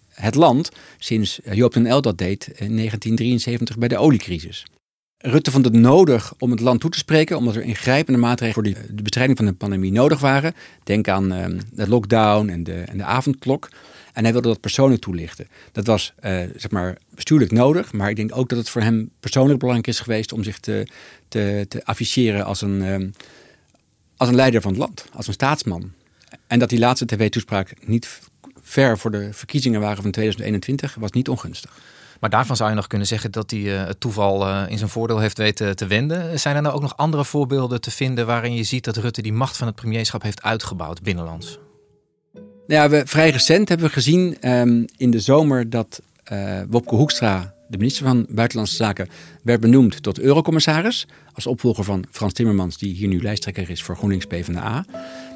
het 0.08 0.34
land 0.34 0.70
sinds 0.98 1.40
Joop 1.52 1.72
den 1.72 1.86
El 1.86 2.02
dat 2.02 2.18
deed 2.18 2.46
in 2.46 2.76
1973 2.76 3.78
bij 3.78 3.88
de 3.88 3.98
oliecrisis. 3.98 4.64
Rutte 5.18 5.50
vond 5.50 5.64
het 5.64 5.74
nodig 5.74 6.34
om 6.38 6.50
het 6.50 6.60
land 6.60 6.80
toe 6.80 6.90
te 6.90 6.98
spreken, 6.98 7.36
omdat 7.36 7.54
er 7.54 7.62
ingrijpende 7.62 8.18
maatregelen 8.18 8.74
voor 8.74 8.86
de 8.94 9.02
bestrijding 9.02 9.38
van 9.38 9.46
de 9.46 9.52
pandemie 9.52 9.92
nodig 9.92 10.20
waren. 10.20 10.54
Denk 10.84 11.08
aan 11.08 11.32
uh, 11.32 11.60
de 11.72 11.88
lockdown 11.88 12.48
en 12.48 12.64
de, 12.64 12.80
en 12.80 12.98
de 12.98 13.04
avondklok. 13.04 13.68
En 14.12 14.22
hij 14.22 14.32
wilde 14.32 14.48
dat 14.48 14.60
persoonlijk 14.60 15.02
toelichten. 15.02 15.48
Dat 15.72 15.86
was 15.86 16.12
uh, 16.24 16.40
zeg 16.56 16.70
maar 16.70 16.98
bestuurlijk 17.14 17.50
nodig, 17.50 17.92
maar 17.92 18.10
ik 18.10 18.16
denk 18.16 18.36
ook 18.36 18.48
dat 18.48 18.58
het 18.58 18.68
voor 18.68 18.82
hem 18.82 19.10
persoonlijk 19.20 19.58
belangrijk 19.58 19.88
is 19.88 20.00
geweest 20.00 20.32
om 20.32 20.42
zich 20.42 20.58
te, 20.58 20.86
te, 21.28 21.66
te 21.68 21.84
afficheren 21.84 22.44
als 22.44 22.60
een, 22.60 22.82
um, 22.82 23.12
als 24.16 24.28
een 24.28 24.34
leider 24.34 24.60
van 24.60 24.70
het 24.70 24.80
land, 24.80 25.04
als 25.12 25.26
een 25.26 25.32
staatsman. 25.32 25.92
En 26.46 26.58
dat 26.58 26.68
die 26.68 26.78
laatste 26.78 27.06
tv-toespraak 27.06 27.74
niet 27.86 28.20
ver 28.62 28.98
voor 28.98 29.10
de 29.10 29.32
verkiezingen 29.32 29.80
waren 29.80 30.02
van 30.02 30.10
2021, 30.10 30.94
was 30.94 31.10
niet 31.10 31.28
ongunstig. 31.28 31.78
Maar 32.20 32.30
daarvan 32.30 32.56
zou 32.56 32.70
je 32.70 32.76
nog 32.76 32.86
kunnen 32.86 33.06
zeggen 33.06 33.32
dat 33.32 33.50
hij 33.50 33.60
uh, 33.60 33.86
het 33.86 34.00
toeval 34.00 34.48
uh, 34.48 34.62
in 34.68 34.78
zijn 34.78 34.90
voordeel 34.90 35.18
heeft 35.18 35.38
weten 35.38 35.76
te 35.76 35.86
wenden. 35.86 36.40
Zijn 36.40 36.56
er 36.56 36.62
nou 36.62 36.74
ook 36.74 36.80
nog 36.80 36.96
andere 36.96 37.24
voorbeelden 37.24 37.80
te 37.80 37.90
vinden 37.90 38.26
waarin 38.26 38.54
je 38.54 38.62
ziet 38.62 38.84
dat 38.84 38.96
Rutte 38.96 39.22
die 39.22 39.32
macht 39.32 39.56
van 39.56 39.66
het 39.66 39.76
premierschap 39.76 40.22
heeft 40.22 40.42
uitgebouwd 40.42 41.02
binnenlands? 41.02 41.58
Nou 42.66 42.82
ja, 42.82 42.88
we, 42.88 43.02
vrij 43.06 43.30
recent 43.30 43.68
hebben 43.68 43.86
we 43.86 43.92
gezien 43.92 44.50
um, 44.50 44.84
in 44.96 45.10
de 45.10 45.20
zomer 45.20 45.70
dat 45.70 46.02
uh, 46.32 46.60
Wopke 46.68 46.94
Hoekstra, 46.94 47.54
de 47.68 47.76
minister 47.76 48.06
van 48.06 48.26
Buitenlandse 48.28 48.76
Zaken, 48.76 49.08
werd 49.42 49.60
benoemd 49.60 50.02
tot 50.02 50.18
eurocommissaris. 50.18 51.06
Als 51.32 51.46
opvolger 51.46 51.84
van 51.84 52.04
Frans 52.10 52.32
Timmermans, 52.32 52.78
die 52.78 52.94
hier 52.94 53.08
nu 53.08 53.22
lijsttrekker 53.22 53.70
is 53.70 53.82
voor 53.82 53.96
GroenLinks 53.96 54.26
PvdA. 54.26 54.84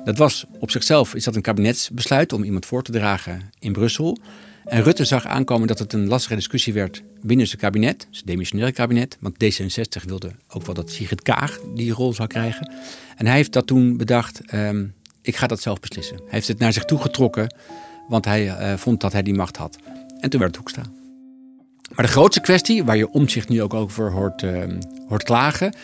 Dat 0.04 0.18
was 0.18 0.44
op 0.58 0.70
zichzelf 0.70 1.14
is 1.14 1.24
dat 1.24 1.36
een 1.36 1.42
kabinetsbesluit 1.42 2.32
om 2.32 2.42
iemand 2.42 2.66
voor 2.66 2.82
te 2.82 2.92
dragen 2.92 3.50
in 3.58 3.72
Brussel. 3.72 4.18
En 4.64 4.82
Rutte 4.82 5.04
zag 5.04 5.26
aankomen 5.26 5.66
dat 5.68 5.78
het 5.78 5.92
een 5.92 6.06
lastige 6.06 6.34
discussie 6.34 6.72
werd 6.72 7.02
binnen 7.20 7.46
zijn 7.46 7.60
kabinet, 7.60 8.06
zijn 8.10 8.26
demissionaire 8.26 8.74
kabinet. 8.74 9.16
Want 9.20 9.34
D66 9.34 10.04
wilde 10.06 10.30
ook 10.48 10.66
wel 10.66 10.74
dat 10.74 10.90
Sigrid 10.90 11.22
Kaag 11.22 11.58
die 11.74 11.92
rol 11.92 12.12
zou 12.12 12.28
krijgen. 12.28 12.72
En 13.16 13.26
hij 13.26 13.36
heeft 13.36 13.52
dat 13.52 13.66
toen 13.66 13.96
bedacht, 13.96 14.54
um, 14.54 14.94
ik 15.22 15.36
ga 15.36 15.46
dat 15.46 15.60
zelf 15.60 15.80
beslissen. 15.80 16.16
Hij 16.16 16.26
heeft 16.28 16.48
het 16.48 16.58
naar 16.58 16.72
zich 16.72 16.84
toe 16.84 16.98
getrokken, 16.98 17.54
want 18.08 18.24
hij 18.24 18.46
uh, 18.46 18.76
vond 18.76 19.00
dat 19.00 19.12
hij 19.12 19.22
die 19.22 19.34
macht 19.34 19.56
had. 19.56 19.78
En 20.20 20.30
toen 20.30 20.40
werd 20.40 20.56
het 20.56 20.56
Hoekstra. 20.56 20.82
Maar 21.94 22.06
de 22.06 22.12
grootste 22.12 22.40
kwestie, 22.40 22.84
waar 22.84 22.96
je 22.96 23.10
omzicht 23.10 23.48
nu 23.48 23.62
ook 23.62 23.74
over 23.74 24.10
hoort, 24.10 24.42
uh, 24.42 24.64
hoort 25.08 25.22
klagen, 25.22 25.74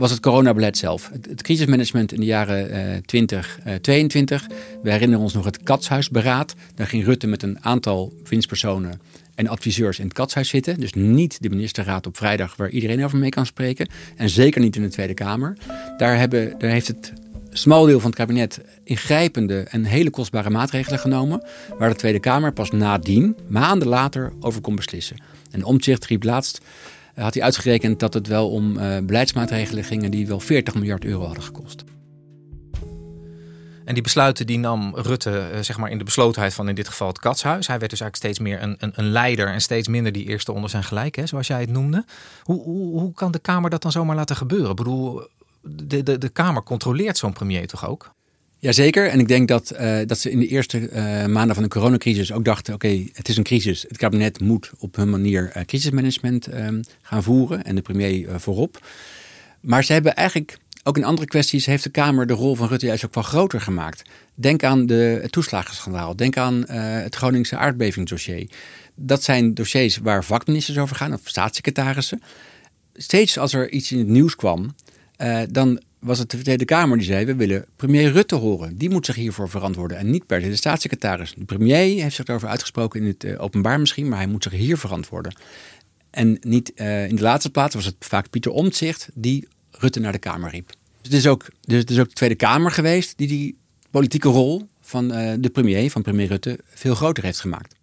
was 0.00 0.10
het 0.10 0.20
coronabeleid 0.20 0.76
zelf. 0.76 1.10
Het, 1.28 1.42
crisismanagement 1.42 2.12
in 2.12 2.20
de 2.20 2.26
jaren 2.26 2.94
uh, 2.94 2.96
2022. 3.04 4.42
Uh, 4.42 4.56
We 4.82 4.90
herinneren 4.90 5.24
ons 5.24 5.34
nog 5.34 5.44
het 5.44 5.62
Katshuisberaad. 5.62 6.54
Daar 6.74 6.86
ging 6.86 7.04
Rutte 7.04 7.26
met 7.26 7.42
een 7.42 7.64
aantal 7.64 8.12
winstpersonen 8.28 9.00
en 9.34 9.48
adviseurs 9.48 9.98
in 9.98 10.04
het 10.04 10.14
Katshuis 10.14 10.48
zitten. 10.48 10.80
Dus 10.80 10.92
niet 10.92 11.42
de 11.42 11.48
ministerraad 11.48 12.06
op 12.06 12.16
vrijdag 12.16 12.56
waar 12.56 12.70
iedereen 12.70 13.04
over 13.04 13.18
mee 13.18 13.30
kan 13.30 13.46
spreken. 13.46 13.88
En 14.16 14.28
zeker 14.28 14.60
niet 14.60 14.76
in 14.76 14.82
de 14.82 14.88
Tweede 14.88 15.14
Kamer. 15.14 15.56
Daar, 15.96 16.18
hebben, 16.18 16.54
daar 16.58 16.70
heeft 16.70 16.88
het 16.88 17.12
smal 17.50 17.84
deel 17.84 18.00
van 18.00 18.10
het 18.10 18.18
kabinet 18.18 18.60
ingrijpende 18.84 19.60
en 19.60 19.84
hele 19.84 20.10
kostbare 20.10 20.50
maatregelen 20.50 20.98
genomen. 20.98 21.42
Waar 21.78 21.88
de 21.88 21.96
Tweede 21.96 22.20
Kamer 22.20 22.52
pas 22.52 22.70
nadien, 22.70 23.36
maanden 23.48 23.88
later, 23.88 24.32
over 24.40 24.60
kon 24.60 24.76
beslissen. 24.76 25.22
En 25.50 25.64
Omtzigt 25.64 26.06
riep 26.06 26.22
laatst 26.22 26.60
had 27.22 27.34
hij 27.34 27.42
uitgerekend 27.42 28.00
dat 28.00 28.14
het 28.14 28.26
wel 28.26 28.50
om 28.50 28.76
uh, 28.76 28.98
beleidsmaatregelen 29.02 29.84
gingen 29.84 30.10
die 30.10 30.26
wel 30.26 30.40
40 30.40 30.74
miljard 30.74 31.04
euro 31.04 31.24
hadden 31.24 31.44
gekost. 31.44 31.84
En 33.84 33.94
die 33.94 34.02
besluiten 34.02 34.46
die 34.46 34.58
nam 34.58 34.94
Rutte 34.94 35.50
uh, 35.54 35.60
zeg 35.60 35.78
maar 35.78 35.90
in 35.90 35.98
de 35.98 36.04
beslotenheid 36.04 36.54
van 36.54 36.68
in 36.68 36.74
dit 36.74 36.88
geval 36.88 37.08
het 37.08 37.18
katshuis. 37.18 37.66
Hij 37.66 37.78
werd 37.78 37.90
dus 37.90 38.00
eigenlijk 38.00 38.34
steeds 38.34 38.48
meer 38.48 38.62
een, 38.62 38.76
een, 38.78 38.92
een 38.94 39.10
leider 39.10 39.48
en 39.48 39.60
steeds 39.60 39.88
minder 39.88 40.12
die 40.12 40.26
eerste 40.26 40.52
onder 40.52 40.70
zijn 40.70 40.84
gelijk, 40.84 41.16
hè, 41.16 41.26
zoals 41.26 41.46
jij 41.46 41.60
het 41.60 41.70
noemde. 41.70 42.04
Hoe, 42.42 42.62
hoe, 42.62 43.00
hoe 43.00 43.12
kan 43.12 43.32
de 43.32 43.38
Kamer 43.38 43.70
dat 43.70 43.82
dan 43.82 43.92
zomaar 43.92 44.16
laten 44.16 44.36
gebeuren? 44.36 44.70
Ik 44.70 44.76
bedoel, 44.76 45.22
de, 45.62 46.02
de, 46.02 46.18
de 46.18 46.28
Kamer 46.28 46.62
controleert 46.62 47.18
zo'n 47.18 47.32
premier 47.32 47.66
toch 47.66 47.88
ook? 47.88 48.14
Jazeker, 48.60 49.08
en 49.08 49.20
ik 49.20 49.28
denk 49.28 49.48
dat, 49.48 49.72
uh, 49.80 49.98
dat 50.06 50.18
ze 50.18 50.30
in 50.30 50.38
de 50.38 50.46
eerste 50.46 50.78
uh, 50.78 51.26
maanden 51.26 51.54
van 51.54 51.62
de 51.62 51.68
coronacrisis 51.68 52.32
ook 52.32 52.44
dachten: 52.44 52.74
oké, 52.74 53.04
het 53.12 53.28
is 53.28 53.36
een 53.36 53.42
crisis. 53.42 53.84
Het 53.88 53.96
kabinet 53.96 54.40
moet 54.40 54.70
op 54.78 54.96
hun 54.96 55.10
manier 55.10 55.52
uh, 55.56 55.62
crisismanagement 55.64 56.48
gaan 57.02 57.22
voeren 57.22 57.64
en 57.64 57.74
de 57.74 57.82
premier 57.82 58.40
voorop. 58.40 58.86
Maar 59.60 59.84
ze 59.84 59.92
hebben 59.92 60.14
eigenlijk 60.14 60.58
ook 60.82 60.96
in 60.96 61.04
andere 61.04 61.26
kwesties 61.28 61.66
heeft 61.66 61.82
de 61.82 61.90
Kamer 61.90 62.26
de 62.26 62.32
rol 62.32 62.54
van 62.54 62.68
Rutte 62.68 62.86
juist 62.86 63.04
ook 63.04 63.14
wel 63.14 63.22
groter 63.22 63.60
gemaakt. 63.60 64.02
Denk 64.34 64.64
aan 64.64 64.86
de, 64.86 65.18
het 65.22 65.32
toeslagenschandaal, 65.32 66.16
denk 66.16 66.36
aan 66.36 66.64
het 66.70 67.14
Groningse 67.14 67.56
aardbevingsdossier. 67.56 68.50
Dat 68.94 69.22
zijn 69.22 69.54
dossiers 69.54 69.96
waar 69.96 70.24
vakministers 70.24 70.78
over 70.78 70.96
gaan, 70.96 71.12
of 71.12 71.20
staatssecretarissen. 71.24 72.22
Steeds 72.94 73.38
als 73.38 73.52
er 73.52 73.70
iets 73.70 73.92
in 73.92 73.98
het 73.98 74.08
nieuws 74.08 74.36
kwam, 74.36 74.74
dan 75.50 75.80
was 76.00 76.18
het 76.18 76.30
de 76.30 76.42
Tweede 76.42 76.64
Kamer 76.64 76.96
die 76.96 77.06
zei: 77.06 77.24
We 77.24 77.34
willen 77.34 77.64
premier 77.76 78.12
Rutte 78.12 78.34
horen. 78.34 78.76
Die 78.76 78.90
moet 78.90 79.06
zich 79.06 79.14
hiervoor 79.14 79.48
verantwoorden 79.48 79.96
en 79.96 80.10
niet 80.10 80.26
per 80.26 80.40
se 80.40 80.48
de 80.48 80.56
staatssecretaris. 80.56 81.34
De 81.36 81.44
premier 81.44 82.02
heeft 82.02 82.14
zich 82.14 82.24
daarover 82.24 82.50
uitgesproken 82.50 83.00
in 83.00 83.06
het 83.06 83.24
uh, 83.24 83.42
openbaar 83.42 83.80
misschien, 83.80 84.08
maar 84.08 84.18
hij 84.18 84.26
moet 84.26 84.42
zich 84.42 84.52
hier 84.52 84.78
verantwoorden. 84.78 85.34
En 86.10 86.38
niet 86.40 86.72
uh, 86.74 87.08
in 87.08 87.16
de 87.16 87.22
laatste 87.22 87.50
plaats 87.50 87.74
was 87.74 87.84
het 87.84 87.96
vaak 87.98 88.30
Pieter 88.30 88.52
Omtzigt 88.52 89.08
die 89.14 89.48
Rutte 89.70 90.00
naar 90.00 90.12
de 90.12 90.18
Kamer 90.18 90.50
riep. 90.50 90.68
Dus 90.68 90.76
het 91.02 91.12
is 91.12 91.26
ook, 91.26 91.48
dus 91.60 91.78
het 91.78 91.90
is 91.90 91.98
ook 91.98 92.08
de 92.08 92.14
Tweede 92.14 92.34
Kamer 92.34 92.70
geweest 92.70 93.18
die 93.18 93.28
die 93.28 93.58
politieke 93.90 94.28
rol 94.28 94.68
van 94.80 95.16
uh, 95.16 95.32
de 95.38 95.50
premier, 95.50 95.90
van 95.90 96.02
premier 96.02 96.26
Rutte, 96.26 96.58
veel 96.64 96.94
groter 96.94 97.24
heeft 97.24 97.40
gemaakt. 97.40 97.74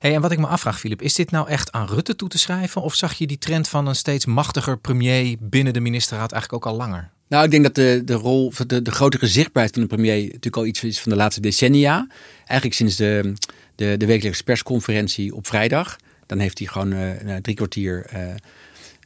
Hey, 0.00 0.14
en 0.14 0.20
wat 0.20 0.32
ik 0.32 0.38
me 0.38 0.46
afvraag, 0.46 0.80
Filip, 0.80 1.02
is 1.02 1.14
dit 1.14 1.30
nou 1.30 1.48
echt 1.48 1.72
aan 1.72 1.86
Rutte 1.86 2.16
toe 2.16 2.28
te 2.28 2.38
schrijven? 2.38 2.82
Of 2.82 2.94
zag 2.94 3.14
je 3.14 3.26
die 3.26 3.38
trend 3.38 3.68
van 3.68 3.86
een 3.86 3.94
steeds 3.94 4.26
machtiger 4.26 4.78
premier 4.78 5.36
binnen 5.40 5.72
de 5.72 5.80
ministerraad 5.80 6.32
eigenlijk 6.32 6.66
ook 6.66 6.72
al 6.72 6.78
langer? 6.78 7.10
Nou, 7.28 7.44
ik 7.44 7.50
denk 7.50 7.62
dat 7.62 7.74
de, 7.74 8.02
de 8.04 8.12
rol, 8.12 8.52
de, 8.66 8.82
de 8.82 8.90
grotere 8.90 9.26
zichtbaarheid 9.26 9.74
van 9.74 9.82
de 9.82 9.88
premier 9.88 10.22
natuurlijk 10.22 10.56
al 10.56 10.66
iets 10.66 10.84
is 10.84 11.00
van 11.00 11.10
de 11.12 11.18
laatste 11.18 11.40
decennia. 11.40 12.08
Eigenlijk 12.36 12.74
sinds 12.74 12.96
de, 12.96 13.32
de, 13.74 13.96
de 13.96 14.06
wekelijkse 14.06 14.44
persconferentie 14.44 15.34
op 15.34 15.46
vrijdag. 15.46 15.96
Dan 16.26 16.38
heeft 16.38 16.58
hij 16.58 16.66
gewoon 16.66 16.92
uh, 16.92 17.36
drie 17.36 17.56
kwartier 17.56 18.10
uh, 18.14 18.20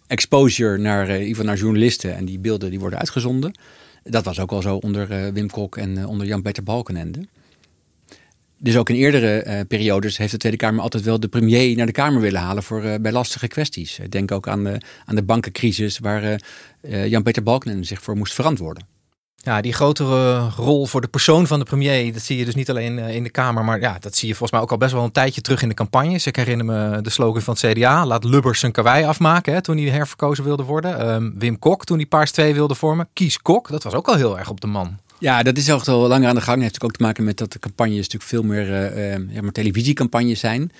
exposure 0.06 0.78
naar, 0.78 1.20
uh, 1.20 1.38
naar 1.38 1.56
journalisten. 1.56 2.16
En 2.16 2.24
die 2.24 2.38
beelden 2.38 2.70
die 2.70 2.80
worden 2.80 2.98
uitgezonden. 2.98 3.54
Dat 4.02 4.24
was 4.24 4.40
ook 4.40 4.52
al 4.52 4.62
zo 4.62 4.76
onder 4.76 5.32
Wim 5.32 5.50
Kok 5.50 5.76
en 5.76 6.06
onder 6.06 6.26
Jan-Peter 6.26 6.62
Balkenende. 6.62 7.26
Dus 8.64 8.76
ook 8.76 8.88
in 8.88 8.94
eerdere 8.94 9.44
uh, 9.46 9.60
periodes 9.68 10.16
heeft 10.16 10.30
de 10.30 10.38
Tweede 10.38 10.58
Kamer 10.58 10.82
altijd 10.82 11.04
wel 11.04 11.20
de 11.20 11.28
premier 11.28 11.76
naar 11.76 11.86
de 11.86 11.92
Kamer 11.92 12.20
willen 12.20 12.40
halen 12.40 12.62
voor, 12.62 12.84
uh, 12.84 12.94
bij 13.00 13.12
lastige 13.12 13.48
kwesties. 13.48 13.98
Denk 14.08 14.32
ook 14.32 14.48
aan 14.48 14.64
de, 14.64 14.80
aan 15.04 15.14
de 15.14 15.22
bankencrisis 15.22 15.98
waar 15.98 16.40
uh, 16.80 17.06
Jan-Peter 17.06 17.42
Balkenende 17.42 17.86
zich 17.86 18.02
voor 18.02 18.16
moest 18.16 18.34
verantwoorden. 18.34 18.86
Ja, 19.36 19.60
die 19.60 19.72
grotere 19.72 20.48
rol 20.48 20.86
voor 20.86 21.00
de 21.00 21.08
persoon 21.08 21.46
van 21.46 21.58
de 21.58 21.64
premier, 21.64 22.12
dat 22.12 22.22
zie 22.22 22.38
je 22.38 22.44
dus 22.44 22.54
niet 22.54 22.70
alleen 22.70 22.98
in 22.98 23.22
de 23.22 23.30
Kamer, 23.30 23.64
maar 23.64 23.80
ja, 23.80 23.96
dat 24.00 24.16
zie 24.16 24.28
je 24.28 24.34
volgens 24.34 24.52
mij 24.52 24.60
ook 24.60 24.70
al 24.70 24.76
best 24.76 24.92
wel 24.92 25.04
een 25.04 25.12
tijdje 25.12 25.40
terug 25.40 25.62
in 25.62 25.68
de 25.68 25.74
campagnes. 25.74 26.26
Ik 26.26 26.36
herinner 26.36 26.66
me 26.66 27.00
de 27.00 27.10
slogan 27.10 27.42
van 27.42 27.56
het 27.60 27.72
CDA, 27.72 28.06
laat 28.06 28.24
Lubbers 28.24 28.60
zijn 28.60 28.72
karwei 28.72 29.04
afmaken, 29.04 29.52
hè, 29.52 29.62
toen 29.62 29.76
hij 29.76 29.88
herverkozen 29.88 30.44
wilde 30.44 30.62
worden. 30.62 31.14
Um, 31.14 31.34
Wim 31.38 31.58
Kok, 31.58 31.84
toen 31.84 31.96
hij 31.96 32.06
Paars 32.06 32.30
2 32.30 32.54
wilde 32.54 32.74
vormen. 32.74 33.08
Kies 33.12 33.38
Kok, 33.38 33.68
dat 33.68 33.82
was 33.82 33.94
ook 33.94 34.08
al 34.08 34.14
heel 34.14 34.38
erg 34.38 34.50
op 34.50 34.60
de 34.60 34.66
man. 34.66 34.98
Ja, 35.24 35.42
dat 35.42 35.56
is 35.56 35.68
echt 35.68 35.88
al 35.88 36.08
langer 36.08 36.28
aan 36.28 36.34
de 36.34 36.40
gang. 36.40 36.56
Dat 36.56 36.64
heeft 36.64 36.82
ook 36.82 36.92
te 36.92 37.02
maken 37.02 37.24
met 37.24 37.36
dat 37.36 37.52
de 37.52 37.58
campagnes 37.58 37.96
natuurlijk 37.96 38.24
veel 38.24 38.42
meer 38.42 38.68
uh, 38.68 38.96
uh, 38.96 39.34
ja, 39.34 39.42
maar 39.42 39.52
televisiecampagnes 39.52 40.40
zijn. 40.40 40.72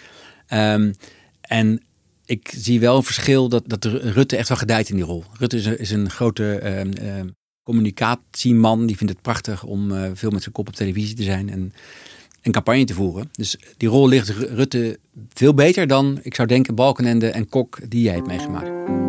Um, 0.52 0.94
en 1.40 1.82
ik 2.24 2.52
zie 2.56 2.80
wel 2.80 2.96
een 2.96 3.02
verschil 3.02 3.48
dat, 3.48 3.62
dat 3.66 3.84
Rutte 3.84 4.36
echt 4.36 4.48
wel 4.48 4.56
gedijt 4.56 4.88
in 4.88 4.96
die 4.96 5.04
rol. 5.04 5.24
Rutte 5.38 5.56
is, 5.56 5.66
is 5.66 5.90
een 5.90 6.10
grote 6.10 6.60
uh, 7.02 7.20
communicatieman. 7.62 8.86
Die 8.86 8.96
vindt 8.96 9.12
het 9.12 9.22
prachtig 9.22 9.62
om 9.62 9.90
uh, 9.90 10.10
veel 10.14 10.30
met 10.30 10.42
zijn 10.42 10.54
kop 10.54 10.68
op 10.68 10.74
televisie 10.74 11.16
te 11.16 11.22
zijn 11.22 11.50
en 11.50 11.72
een 12.42 12.52
campagne 12.52 12.84
te 12.84 12.94
voeren. 12.94 13.28
Dus 13.32 13.56
die 13.76 13.88
rol 13.88 14.08
ligt 14.08 14.28
Rutte 14.28 14.98
veel 15.32 15.54
beter 15.54 15.86
dan, 15.86 16.18
ik 16.22 16.34
zou 16.34 16.48
denken, 16.48 16.74
Balkenende 16.74 17.28
en 17.28 17.48
Kok 17.48 17.78
die 17.88 18.02
jij 18.02 18.14
hebt 18.14 18.26
meegemaakt. 18.26 19.03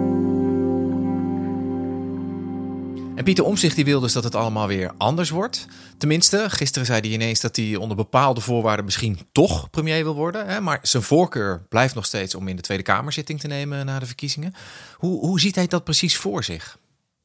En 3.15 3.23
Pieter 3.23 3.43
Omzicht 3.43 3.83
wil 3.83 3.99
dus 3.99 4.13
dat 4.13 4.23
het 4.23 4.35
allemaal 4.35 4.67
weer 4.67 4.91
anders 4.97 5.29
wordt. 5.29 5.67
Tenminste, 5.97 6.45
gisteren 6.47 6.85
zei 6.85 6.99
hij 6.99 7.09
ineens 7.09 7.41
dat 7.41 7.55
hij 7.55 7.75
onder 7.75 7.97
bepaalde 7.97 8.41
voorwaarden 8.41 8.85
misschien 8.85 9.19
toch 9.31 9.69
premier 9.69 10.03
wil 10.03 10.15
worden. 10.15 10.47
Hè? 10.47 10.61
Maar 10.61 10.79
zijn 10.81 11.03
voorkeur 11.03 11.65
blijft 11.69 11.95
nog 11.95 12.05
steeds 12.05 12.35
om 12.35 12.47
in 12.47 12.55
de 12.55 12.61
Tweede 12.61 12.83
Kamer 12.83 13.13
zitting 13.13 13.39
te 13.39 13.47
nemen 13.47 13.85
na 13.85 13.99
de 13.99 14.05
verkiezingen. 14.05 14.53
Hoe, 14.95 15.19
hoe 15.19 15.39
ziet 15.39 15.55
hij 15.55 15.67
dat 15.67 15.83
precies 15.83 16.17
voor 16.17 16.43
zich? 16.43 16.77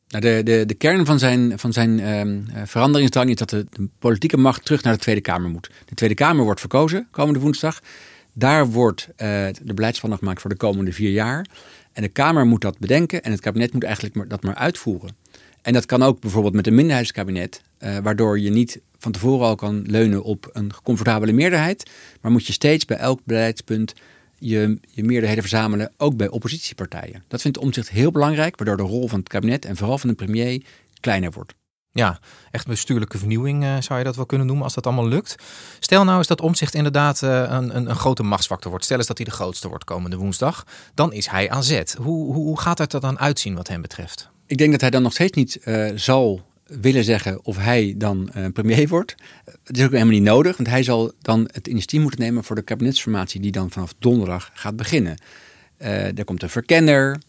Nou, 0.09 0.25
de, 0.25 0.43
de, 0.43 0.67
de 0.67 0.75
kern 0.75 1.07
van 1.07 1.19
zijn, 1.19 1.59
van 1.59 1.73
zijn 1.73 2.09
um, 2.09 2.47
veranderingsdrang 2.65 3.31
is 3.31 3.37
dat 3.37 3.51
de, 3.51 3.67
politieke 3.99 4.37
macht 4.37 4.65
terug 4.65 4.83
naar 4.83 4.93
de 4.93 5.01
Tweede 5.01 5.21
Kamer 5.21 5.51
moet. 5.51 5.71
De 5.85 5.95
Tweede 5.95 6.15
Kamer 6.15 6.45
wordt 6.45 6.61
verkozen 6.61 7.09
komende 7.11 7.41
woensdag. 7.41 7.81
Daar 8.33 8.67
wordt 8.67 9.09
uh, 9.09 9.17
de 9.63 9.75
beleidsplan 9.75 10.19
gemaakt 10.19 10.41
voor 10.41 10.51
de 10.51 10.57
komende 10.57 10.93
vier 10.93 11.11
jaar. 11.11 11.47
En 11.93 12.03
de 12.03 12.09
Kamer 12.09 12.47
moet 12.47 12.61
dat 12.61 12.79
bedenken 12.79 13.23
en 13.23 13.31
het 13.31 13.41
kabinet 13.41 13.73
moet 13.73 13.85
eigenlijk 13.85 14.31
dat 14.31 14.43
maar 14.43 14.55
uitvoeren. 14.55 15.17
En 15.63 15.73
dat 15.73 15.87
kan 15.87 16.03
ook 16.03 16.21
bijvoorbeeld 16.21 16.55
met 16.55 16.67
een 16.67 16.75
minderheidskabinet, 16.75 17.63
uh, 17.79 17.99
waardoor 17.99 18.39
je 18.39 18.51
niet 18.51 18.81
van 18.99 19.13
tevoren 19.13 19.47
al 19.47 19.55
kan 19.55 19.83
leunen 19.87 20.23
op 20.23 20.51
een 20.53 20.73
comfortabele 20.83 21.33
meerderheid, 21.33 21.91
maar 22.21 22.33
moet 22.33 22.47
je 22.47 22.53
steeds 22.53 22.85
bij 22.85 22.97
elk 22.97 23.21
beleidspunt 23.25 23.95
je, 24.39 24.79
je 24.89 25.05
meerderheden 25.05 25.43
verzamelen, 25.43 25.93
ook 25.97 26.17
bij 26.17 26.29
oppositiepartijen. 26.29 27.25
Dat 27.29 27.41
vindt 27.41 27.59
Omzicht 27.59 27.91
heel 27.91 28.11
belangrijk, 28.11 28.57
waardoor 28.57 28.77
de 28.77 28.93
rol 28.93 29.09
van 29.09 29.19
het 29.19 29.29
kabinet 29.29 29.65
en 29.65 29.77
vooral 29.77 29.99
van 29.99 30.09
de 30.09 30.15
premier 30.15 30.63
kleiner 31.01 31.31
wordt. 31.31 31.55
Ja, 31.93 32.21
echt 32.51 32.67
bestuurlijke 32.67 33.19
vernieuwing 33.19 33.65
uh, 33.65 33.81
zou 33.81 33.99
je 33.99 34.05
dat 34.05 34.17
wel 34.17 34.27
kunnen 34.27 34.47
noemen 34.47 34.65
als 34.65 34.75
dat 34.75 34.87
allemaal 34.87 35.09
lukt. 35.09 35.35
Stel 35.81 36.05
nou 36.05 36.19
eens 36.19 36.27
dat 36.27 36.41
Omzicht 36.41 36.75
inderdaad 36.75 37.23
uh, 37.23 37.31
een, 37.31 37.77
een, 37.77 37.91
een, 37.91 37.97
grote 37.97 38.23
machtsfactor 38.23 38.71
wordt. 38.71 38.85
Stel 38.85 38.99
eens 38.99 39.07
dat 39.07 39.17
hij 39.17 39.27
de 39.27 39.33
grootste 39.33 39.69
wordt 39.69 39.85
komende 39.85 40.17
woensdag. 40.17 40.67
Dan 40.95 41.13
is 41.13 41.27
hij 41.27 41.51
aan 41.51 41.65
zet. 41.65 41.97
Hoe, 41.99 42.33
hoe, 42.33 42.45
hoe 42.45 42.61
gaat 42.61 42.79
het 42.79 42.93
er 42.93 43.01
dan 43.01 43.19
uitzien 43.19 43.55
wat 43.55 43.69
hem 43.69 43.83
betreft? 43.83 44.31
Ik 44.51 44.59
denk 44.59 44.71
dat 44.71 44.81
hij 44.81 44.91
dan 44.91 45.03
nog 45.03 45.13
steeds 45.13 45.37
niet 45.37 45.61
uh, 45.65 45.91
zal 45.95 46.47
willen 46.67 47.05
zeggen 47.05 47.45
of 47.45 47.57
hij 47.57 47.95
dan 47.97 48.31
uh, 48.37 48.47
premier 48.53 48.89
wordt. 48.89 49.15
Het 49.65 49.77
is 49.77 49.85
ook 49.85 49.91
helemaal 49.91 50.13
niet 50.13 50.23
nodig, 50.23 50.57
want 50.57 50.69
hij 50.69 50.83
zal 50.83 51.13
dan 51.23 51.49
het 51.53 51.67
initiatief 51.67 52.01
moeten 52.01 52.21
nemen 52.21 52.45
voor 52.45 52.57
de 52.57 52.63
kabinetsformatie 52.63 53.41
die 53.41 53.53
dan 53.53 53.71
vanaf 53.71 53.95
donderdag 53.99 54.51
gaat 54.55 54.77
beginnen. 54.77 55.17
Uh, 55.79 56.19
er 56.19 56.25
komt 56.25 56.43
een 56.43 56.51
verkenner, 56.51 57.21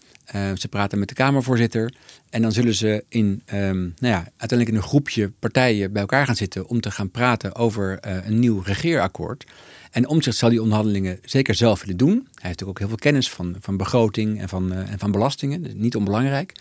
ze 0.57 0.67
praten 0.69 0.99
met 0.99 1.07
de 1.07 1.13
Kamervoorzitter 1.13 1.93
en 2.29 2.41
dan 2.41 2.51
zullen 2.51 2.73
ze 2.73 3.03
in, 3.07 3.43
um, 3.53 3.93
nou 3.99 4.13
ja, 4.13 4.27
uiteindelijk 4.37 4.69
in 4.69 4.75
een 4.75 4.89
groepje 4.89 5.31
partijen 5.39 5.91
bij 5.91 6.01
elkaar 6.01 6.25
gaan 6.25 6.35
zitten 6.35 6.67
om 6.67 6.81
te 6.81 6.91
gaan 6.91 7.11
praten 7.11 7.55
over 7.55 7.97
een 8.01 8.39
nieuw 8.39 8.61
regeerakkoord. 8.61 9.45
En 9.91 10.07
Omtzigt 10.07 10.37
zal 10.37 10.49
die 10.49 10.61
onderhandelingen 10.61 11.19
zeker 11.23 11.55
zelf 11.55 11.81
willen 11.81 11.97
doen. 11.97 12.09
Hij 12.09 12.21
heeft 12.21 12.43
natuurlijk 12.43 12.69
ook 12.69 12.79
heel 12.79 12.87
veel 12.87 12.97
kennis 12.97 13.29
van, 13.29 13.55
van 13.59 13.77
begroting 13.77 14.39
en 14.39 14.49
van, 14.49 14.73
en 14.73 14.99
van 14.99 15.11
belastingen, 15.11 15.63
dus 15.63 15.73
niet 15.75 15.95
onbelangrijk. 15.95 16.53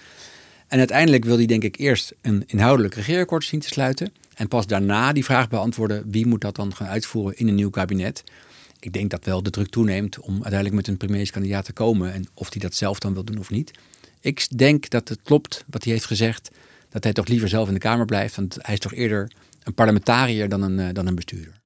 En 0.71 0.79
uiteindelijk 0.79 1.25
wil 1.25 1.37
hij 1.37 1.47
denk 1.47 1.63
ik 1.65 1.77
eerst 1.77 2.15
een 2.21 2.45
inhoudelijk 2.47 2.95
regeerakkoord 2.95 3.45
zien 3.45 3.61
te 3.61 3.69
sluiten. 3.69 4.13
En 4.35 4.49
pas 4.49 4.67
daarna 4.67 5.13
die 5.13 5.25
vraag 5.25 5.49
beantwoorden 5.49 6.11
wie 6.11 6.27
moet 6.27 6.41
dat 6.41 6.57
dan 6.57 6.75
gaan 6.75 6.87
uitvoeren 6.87 7.39
in 7.39 7.49
een 7.49 7.55
nieuw 7.55 7.71
kabinet. 7.71 8.25
Ik 8.81 8.93
denk 8.93 9.11
dat 9.11 9.25
wel 9.25 9.43
de 9.43 9.51
druk 9.51 9.69
toeneemt 9.69 10.21
om 10.21 10.33
uiteindelijk 10.33 10.75
met 10.75 10.89
een 10.89 10.97
premierskandidaat 10.97 11.65
te 11.65 11.73
komen. 11.73 12.13
En 12.13 12.27
of 12.35 12.53
hij 12.53 12.61
dat 12.61 12.75
zelf 12.75 12.99
dan 12.99 13.13
wil 13.13 13.25
doen 13.25 13.39
of 13.39 13.51
niet. 13.51 13.71
Ik 14.21 14.59
denk 14.59 14.91
dat 14.91 15.09
het 15.09 15.19
klopt 15.23 15.65
wat 15.71 15.85
hij 15.85 15.93
heeft 15.93 16.07
gezegd. 16.07 16.51
Dat 16.89 17.05
hij 17.05 17.13
toch 17.13 17.27
liever 17.27 17.49
zelf 17.49 17.69
in 17.69 17.75
de 17.75 17.81
Kamer 17.81 18.07
blijft. 18.07 18.37
Want 18.37 18.57
hij 18.61 18.75
is 18.75 18.81
toch 18.81 18.95
eerder 18.95 19.33
een 19.63 19.75
parlementariër 19.75 20.49
dan 20.49 20.63
een, 20.63 20.79
eh, 20.79 20.95
dan 20.95 21.07
een 21.07 21.15
bestuurder. 21.15 21.60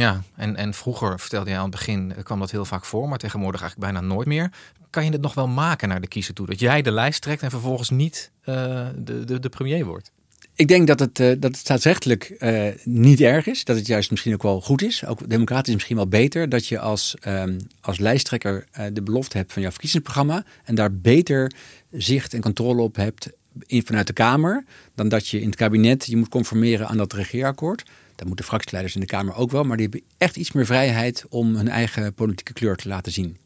Ja, 0.00 0.22
en, 0.34 0.56
en 0.56 0.74
vroeger 0.74 1.20
vertelde 1.20 1.50
je 1.50 1.56
aan 1.56 1.62
het 1.62 1.70
begin, 1.70 2.14
kwam 2.22 2.38
dat 2.38 2.50
heel 2.50 2.64
vaak 2.64 2.84
voor, 2.84 3.08
maar 3.08 3.18
tegenwoordig 3.18 3.60
eigenlijk 3.60 3.92
bijna 3.92 4.06
nooit 4.06 4.26
meer. 4.26 4.50
Kan 4.90 5.04
je 5.04 5.10
het 5.10 5.20
nog 5.20 5.34
wel 5.34 5.48
maken 5.48 5.88
naar 5.88 6.00
de 6.00 6.06
kiezer 6.06 6.34
toe? 6.34 6.46
Dat 6.46 6.60
jij 6.60 6.82
de 6.82 6.90
lijst 6.90 7.22
trekt 7.22 7.42
en 7.42 7.50
vervolgens 7.50 7.90
niet 7.90 8.30
uh, 8.44 8.86
de, 8.96 9.24
de, 9.24 9.38
de 9.38 9.48
premier 9.48 9.84
wordt? 9.84 10.12
Ik 10.54 10.68
denk 10.68 10.86
dat 10.86 11.00
het, 11.00 11.18
uh, 11.18 11.28
dat 11.28 11.50
het 11.50 11.56
staatsrechtelijk 11.56 12.36
uh, 12.38 12.68
niet 12.84 13.20
erg 13.20 13.46
is. 13.46 13.64
Dat 13.64 13.76
het 13.76 13.86
juist 13.86 14.10
misschien 14.10 14.34
ook 14.34 14.42
wel 14.42 14.60
goed 14.60 14.82
is. 14.82 15.06
Ook 15.06 15.28
democratisch 15.28 15.74
misschien 15.74 15.96
wel 15.96 16.08
beter. 16.08 16.48
Dat 16.48 16.66
je 16.66 16.78
als, 16.78 17.16
um, 17.26 17.56
als 17.80 17.98
lijsttrekker 17.98 18.66
de 18.92 19.02
belofte 19.02 19.36
hebt 19.36 19.52
van 19.52 19.62
jouw 19.62 19.70
verkiezingsprogramma. 19.70 20.44
En 20.64 20.74
daar 20.74 20.92
beter 20.92 21.52
zicht 21.90 22.34
en 22.34 22.40
controle 22.40 22.82
op 22.82 22.96
hebt 22.96 23.30
in, 23.66 23.86
vanuit 23.86 24.06
de 24.06 24.12
Kamer. 24.12 24.64
Dan 24.94 25.08
dat 25.08 25.28
je 25.28 25.40
in 25.40 25.46
het 25.46 25.56
kabinet 25.56 26.06
je 26.06 26.16
moet 26.16 26.28
conformeren 26.28 26.88
aan 26.88 26.96
dat 26.96 27.12
regeerakkoord. 27.12 27.84
Dat 28.16 28.26
moeten 28.26 28.44
fractieleiders 28.44 28.94
in 28.94 29.00
de 29.00 29.06
Kamer 29.06 29.34
ook 29.34 29.50
wel. 29.50 29.64
Maar 29.64 29.76
die 29.76 29.88
hebben 29.90 30.08
echt 30.18 30.36
iets 30.36 30.52
meer 30.52 30.66
vrijheid 30.66 31.24
om 31.28 31.56
hun 31.56 31.68
eigen 31.68 32.14
politieke 32.14 32.52
kleur 32.52 32.76
te 32.76 32.88
laten 32.88 33.12
zien. 33.12 33.36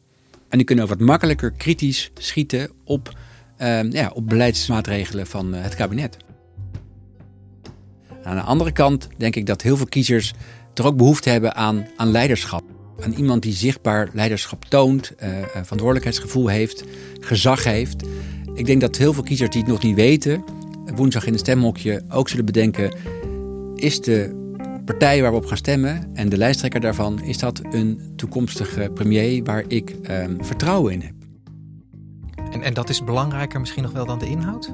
En 0.49 0.57
die 0.57 0.63
kunnen 0.65 0.83
ook 0.83 0.89
wat 0.89 0.99
makkelijker 0.99 1.51
kritisch 1.51 2.11
schieten 2.13 2.71
op, 2.83 3.17
uh, 3.61 3.91
ja, 3.91 4.11
op 4.13 4.27
beleidsmaatregelen 4.27 5.27
van 5.27 5.55
uh, 5.55 5.61
het 5.61 5.75
kabinet. 5.75 6.17
Aan 8.23 8.35
de 8.35 8.41
andere 8.41 8.71
kant 8.71 9.07
denk 9.17 9.35
ik 9.35 9.45
dat 9.45 9.61
heel 9.61 9.77
veel 9.77 9.85
kiezers 9.85 10.33
toch 10.73 10.85
ook 10.85 10.97
behoefte 10.97 11.29
hebben 11.29 11.55
aan, 11.55 11.87
aan 11.95 12.11
leiderschap. 12.11 12.63
Aan 12.99 13.13
iemand 13.13 13.41
die 13.41 13.53
zichtbaar 13.53 14.09
leiderschap 14.13 14.65
toont, 14.65 15.11
uh, 15.11 15.29
verantwoordelijkheidsgevoel 15.51 16.47
heeft, 16.47 16.83
gezag 17.19 17.63
heeft. 17.63 18.03
Ik 18.53 18.65
denk 18.65 18.81
dat 18.81 18.95
heel 18.95 19.13
veel 19.13 19.23
kiezers 19.23 19.49
die 19.49 19.61
het 19.61 19.71
nog 19.71 19.83
niet 19.83 19.95
weten, 19.95 20.43
woensdag 20.95 21.25
in 21.25 21.31
het 21.31 21.41
stemhokje 21.41 22.03
ook 22.09 22.29
zullen 22.29 22.45
bedenken: 22.45 22.95
is 23.75 24.01
de 24.01 24.40
partij 24.91 25.21
waar 25.21 25.31
we 25.31 25.37
op 25.37 25.45
gaan 25.45 25.57
stemmen 25.57 26.09
en 26.13 26.29
de 26.29 26.37
lijsttrekker 26.37 26.79
daarvan, 26.79 27.21
is 27.23 27.37
dat 27.37 27.61
een 27.71 28.13
toekomstige 28.15 28.91
premier 28.93 29.43
waar 29.43 29.63
ik 29.67 29.95
ehm, 30.03 30.35
vertrouwen 30.39 30.93
in 30.93 31.01
heb. 31.01 31.13
En, 32.51 32.61
en 32.61 32.73
dat 32.73 32.89
is 32.89 33.03
belangrijker 33.03 33.59
misschien 33.59 33.83
nog 33.83 33.91
wel 33.91 34.05
dan 34.05 34.19
de 34.19 34.29
inhoud? 34.29 34.73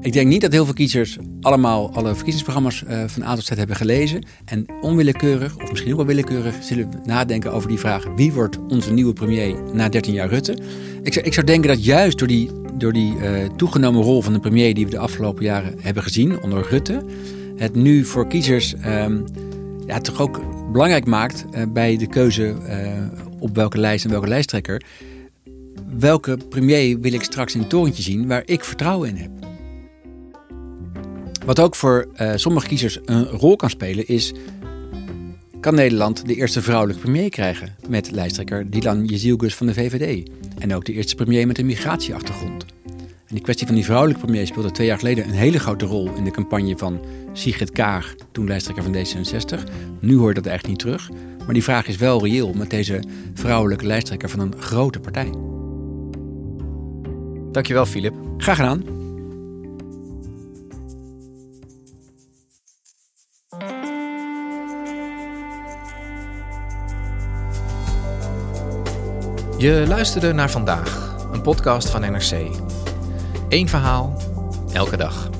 Ik 0.00 0.12
denk 0.12 0.28
niet 0.28 0.40
dat 0.40 0.52
heel 0.52 0.64
veel 0.64 0.74
kiezers 0.74 1.18
allemaal 1.40 1.94
alle 1.94 2.14
verkiezingsprogramma's 2.14 2.82
uh, 2.88 3.04
van 3.06 3.22
A 3.22 3.34
tot 3.34 3.44
Z 3.44 3.48
hebben 3.48 3.76
gelezen. 3.76 4.24
En 4.44 4.66
onwillekeurig, 4.80 5.56
of 5.62 5.70
misschien 5.70 5.90
ook 5.90 5.96
wel 5.96 6.06
willekeurig, 6.06 6.54
zullen 6.60 6.88
nadenken 7.04 7.52
over 7.52 7.68
die 7.68 7.78
vraag: 7.78 8.06
wie 8.16 8.32
wordt 8.32 8.58
onze 8.68 8.92
nieuwe 8.92 9.12
premier 9.12 9.56
na 9.72 9.88
13 9.88 10.14
jaar 10.14 10.28
Rutte? 10.28 10.58
Ik 11.02 11.12
zou, 11.12 11.26
ik 11.26 11.34
zou 11.34 11.46
denken 11.46 11.68
dat 11.68 11.84
juist 11.84 12.18
door 12.18 12.28
die, 12.28 12.50
door 12.78 12.92
die 12.92 13.14
uh, 13.16 13.46
toegenomen 13.56 14.02
rol 14.02 14.22
van 14.22 14.32
de 14.32 14.40
premier 14.40 14.74
die 14.74 14.84
we 14.84 14.90
de 14.90 14.98
afgelopen 14.98 15.44
jaren 15.44 15.74
hebben 15.80 16.02
gezien 16.02 16.42
onder 16.42 16.66
Rutte, 16.70 17.04
het 17.56 17.74
nu 17.74 18.04
voor 18.04 18.26
kiezers 18.26 18.74
um, 18.86 19.24
ja, 19.86 19.98
toch 20.00 20.20
ook 20.20 20.40
belangrijk 20.72 21.06
maakt 21.06 21.44
uh, 21.54 21.62
bij 21.68 21.96
de 21.96 22.06
keuze 22.06 22.56
uh, 22.68 23.22
op 23.38 23.54
welke 23.54 23.78
lijst 23.78 24.04
en 24.04 24.10
welke 24.10 24.28
lijsttrekker. 24.28 24.82
Welke 25.98 26.38
premier 26.48 27.00
wil 27.00 27.12
ik 27.12 27.22
straks 27.22 27.54
in 27.54 27.60
het 27.60 27.68
torentje 27.68 28.02
zien 28.02 28.26
waar 28.26 28.42
ik 28.44 28.64
vertrouwen 28.64 29.08
in 29.08 29.16
heb? 29.16 29.30
Wat 31.44 31.60
ook 31.60 31.74
voor 31.74 32.08
uh, 32.16 32.32
sommige 32.34 32.66
kiezers 32.66 32.98
een 33.04 33.24
rol 33.24 33.56
kan 33.56 33.70
spelen 33.70 34.06
is... 34.06 34.32
kan 35.60 35.74
Nederland 35.74 36.26
de 36.26 36.34
eerste 36.34 36.62
vrouwelijke 36.62 37.02
premier 37.02 37.28
krijgen... 37.30 37.76
met 37.88 38.10
lijsttrekker 38.10 38.70
Dilan 38.70 39.04
Jezielgus 39.04 39.54
van 39.54 39.66
de 39.66 39.74
VVD. 39.74 40.30
En 40.58 40.74
ook 40.74 40.84
de 40.84 40.92
eerste 40.92 41.14
premier 41.14 41.46
met 41.46 41.58
een 41.58 41.66
migratieachtergrond. 41.66 42.63
En 43.34 43.40
die 43.40 43.48
kwestie 43.48 43.66
van 43.66 43.76
die 43.76 43.84
vrouwelijke 43.84 44.24
premier 44.24 44.46
speelde 44.46 44.70
twee 44.70 44.86
jaar 44.86 44.98
geleden... 44.98 45.24
een 45.24 45.30
hele 45.30 45.58
grote 45.58 45.86
rol 45.86 46.14
in 46.14 46.24
de 46.24 46.30
campagne 46.30 46.76
van 46.76 47.00
Sigrid 47.32 47.70
Kaag, 47.70 48.14
toen 48.32 48.46
lijsttrekker 48.46 48.84
van 48.84 48.94
D66. 48.94 49.70
Nu 50.00 50.16
hoor 50.16 50.28
je 50.28 50.34
dat 50.34 50.46
eigenlijk 50.46 50.66
niet 50.66 50.78
terug. 50.78 51.10
Maar 51.44 51.54
die 51.54 51.62
vraag 51.62 51.86
is 51.86 51.96
wel 51.96 52.24
reëel 52.24 52.52
met 52.52 52.70
deze 52.70 53.02
vrouwelijke 53.34 53.86
lijsttrekker 53.86 54.28
van 54.28 54.40
een 54.40 54.54
grote 54.58 55.00
partij. 55.00 55.30
Dankjewel, 57.52 57.86
Filip. 57.86 58.14
Graag 58.36 58.56
gedaan. 58.56 58.84
Je 69.58 69.84
luisterde 69.88 70.32
naar 70.32 70.50
vandaag, 70.50 71.16
een 71.32 71.42
podcast 71.42 71.90
van 71.90 72.00
NRC. 72.00 72.72
Eén 73.54 73.68
verhaal, 73.68 74.16
elke 74.72 74.96
dag. 74.96 75.30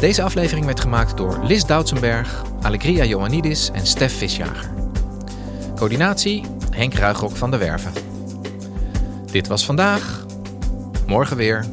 Deze 0.00 0.22
aflevering 0.22 0.66
werd 0.66 0.80
gemaakt 0.80 1.16
door 1.16 1.40
Lis 1.42 1.64
Doutsenberg, 1.64 2.42
Allegria 2.62 3.04
Joannidis 3.04 3.70
en 3.70 3.86
Stef 3.86 4.18
Visjager. 4.18 4.70
Coördinatie 5.76 6.44
Henk 6.70 6.94
Ruigrok 6.94 7.36
van 7.36 7.50
der 7.50 7.60
Werven. 7.60 7.92
Dit 9.30 9.46
was 9.46 9.64
vandaag. 9.64 10.24
Morgen 11.06 11.36
weer. 11.36 11.64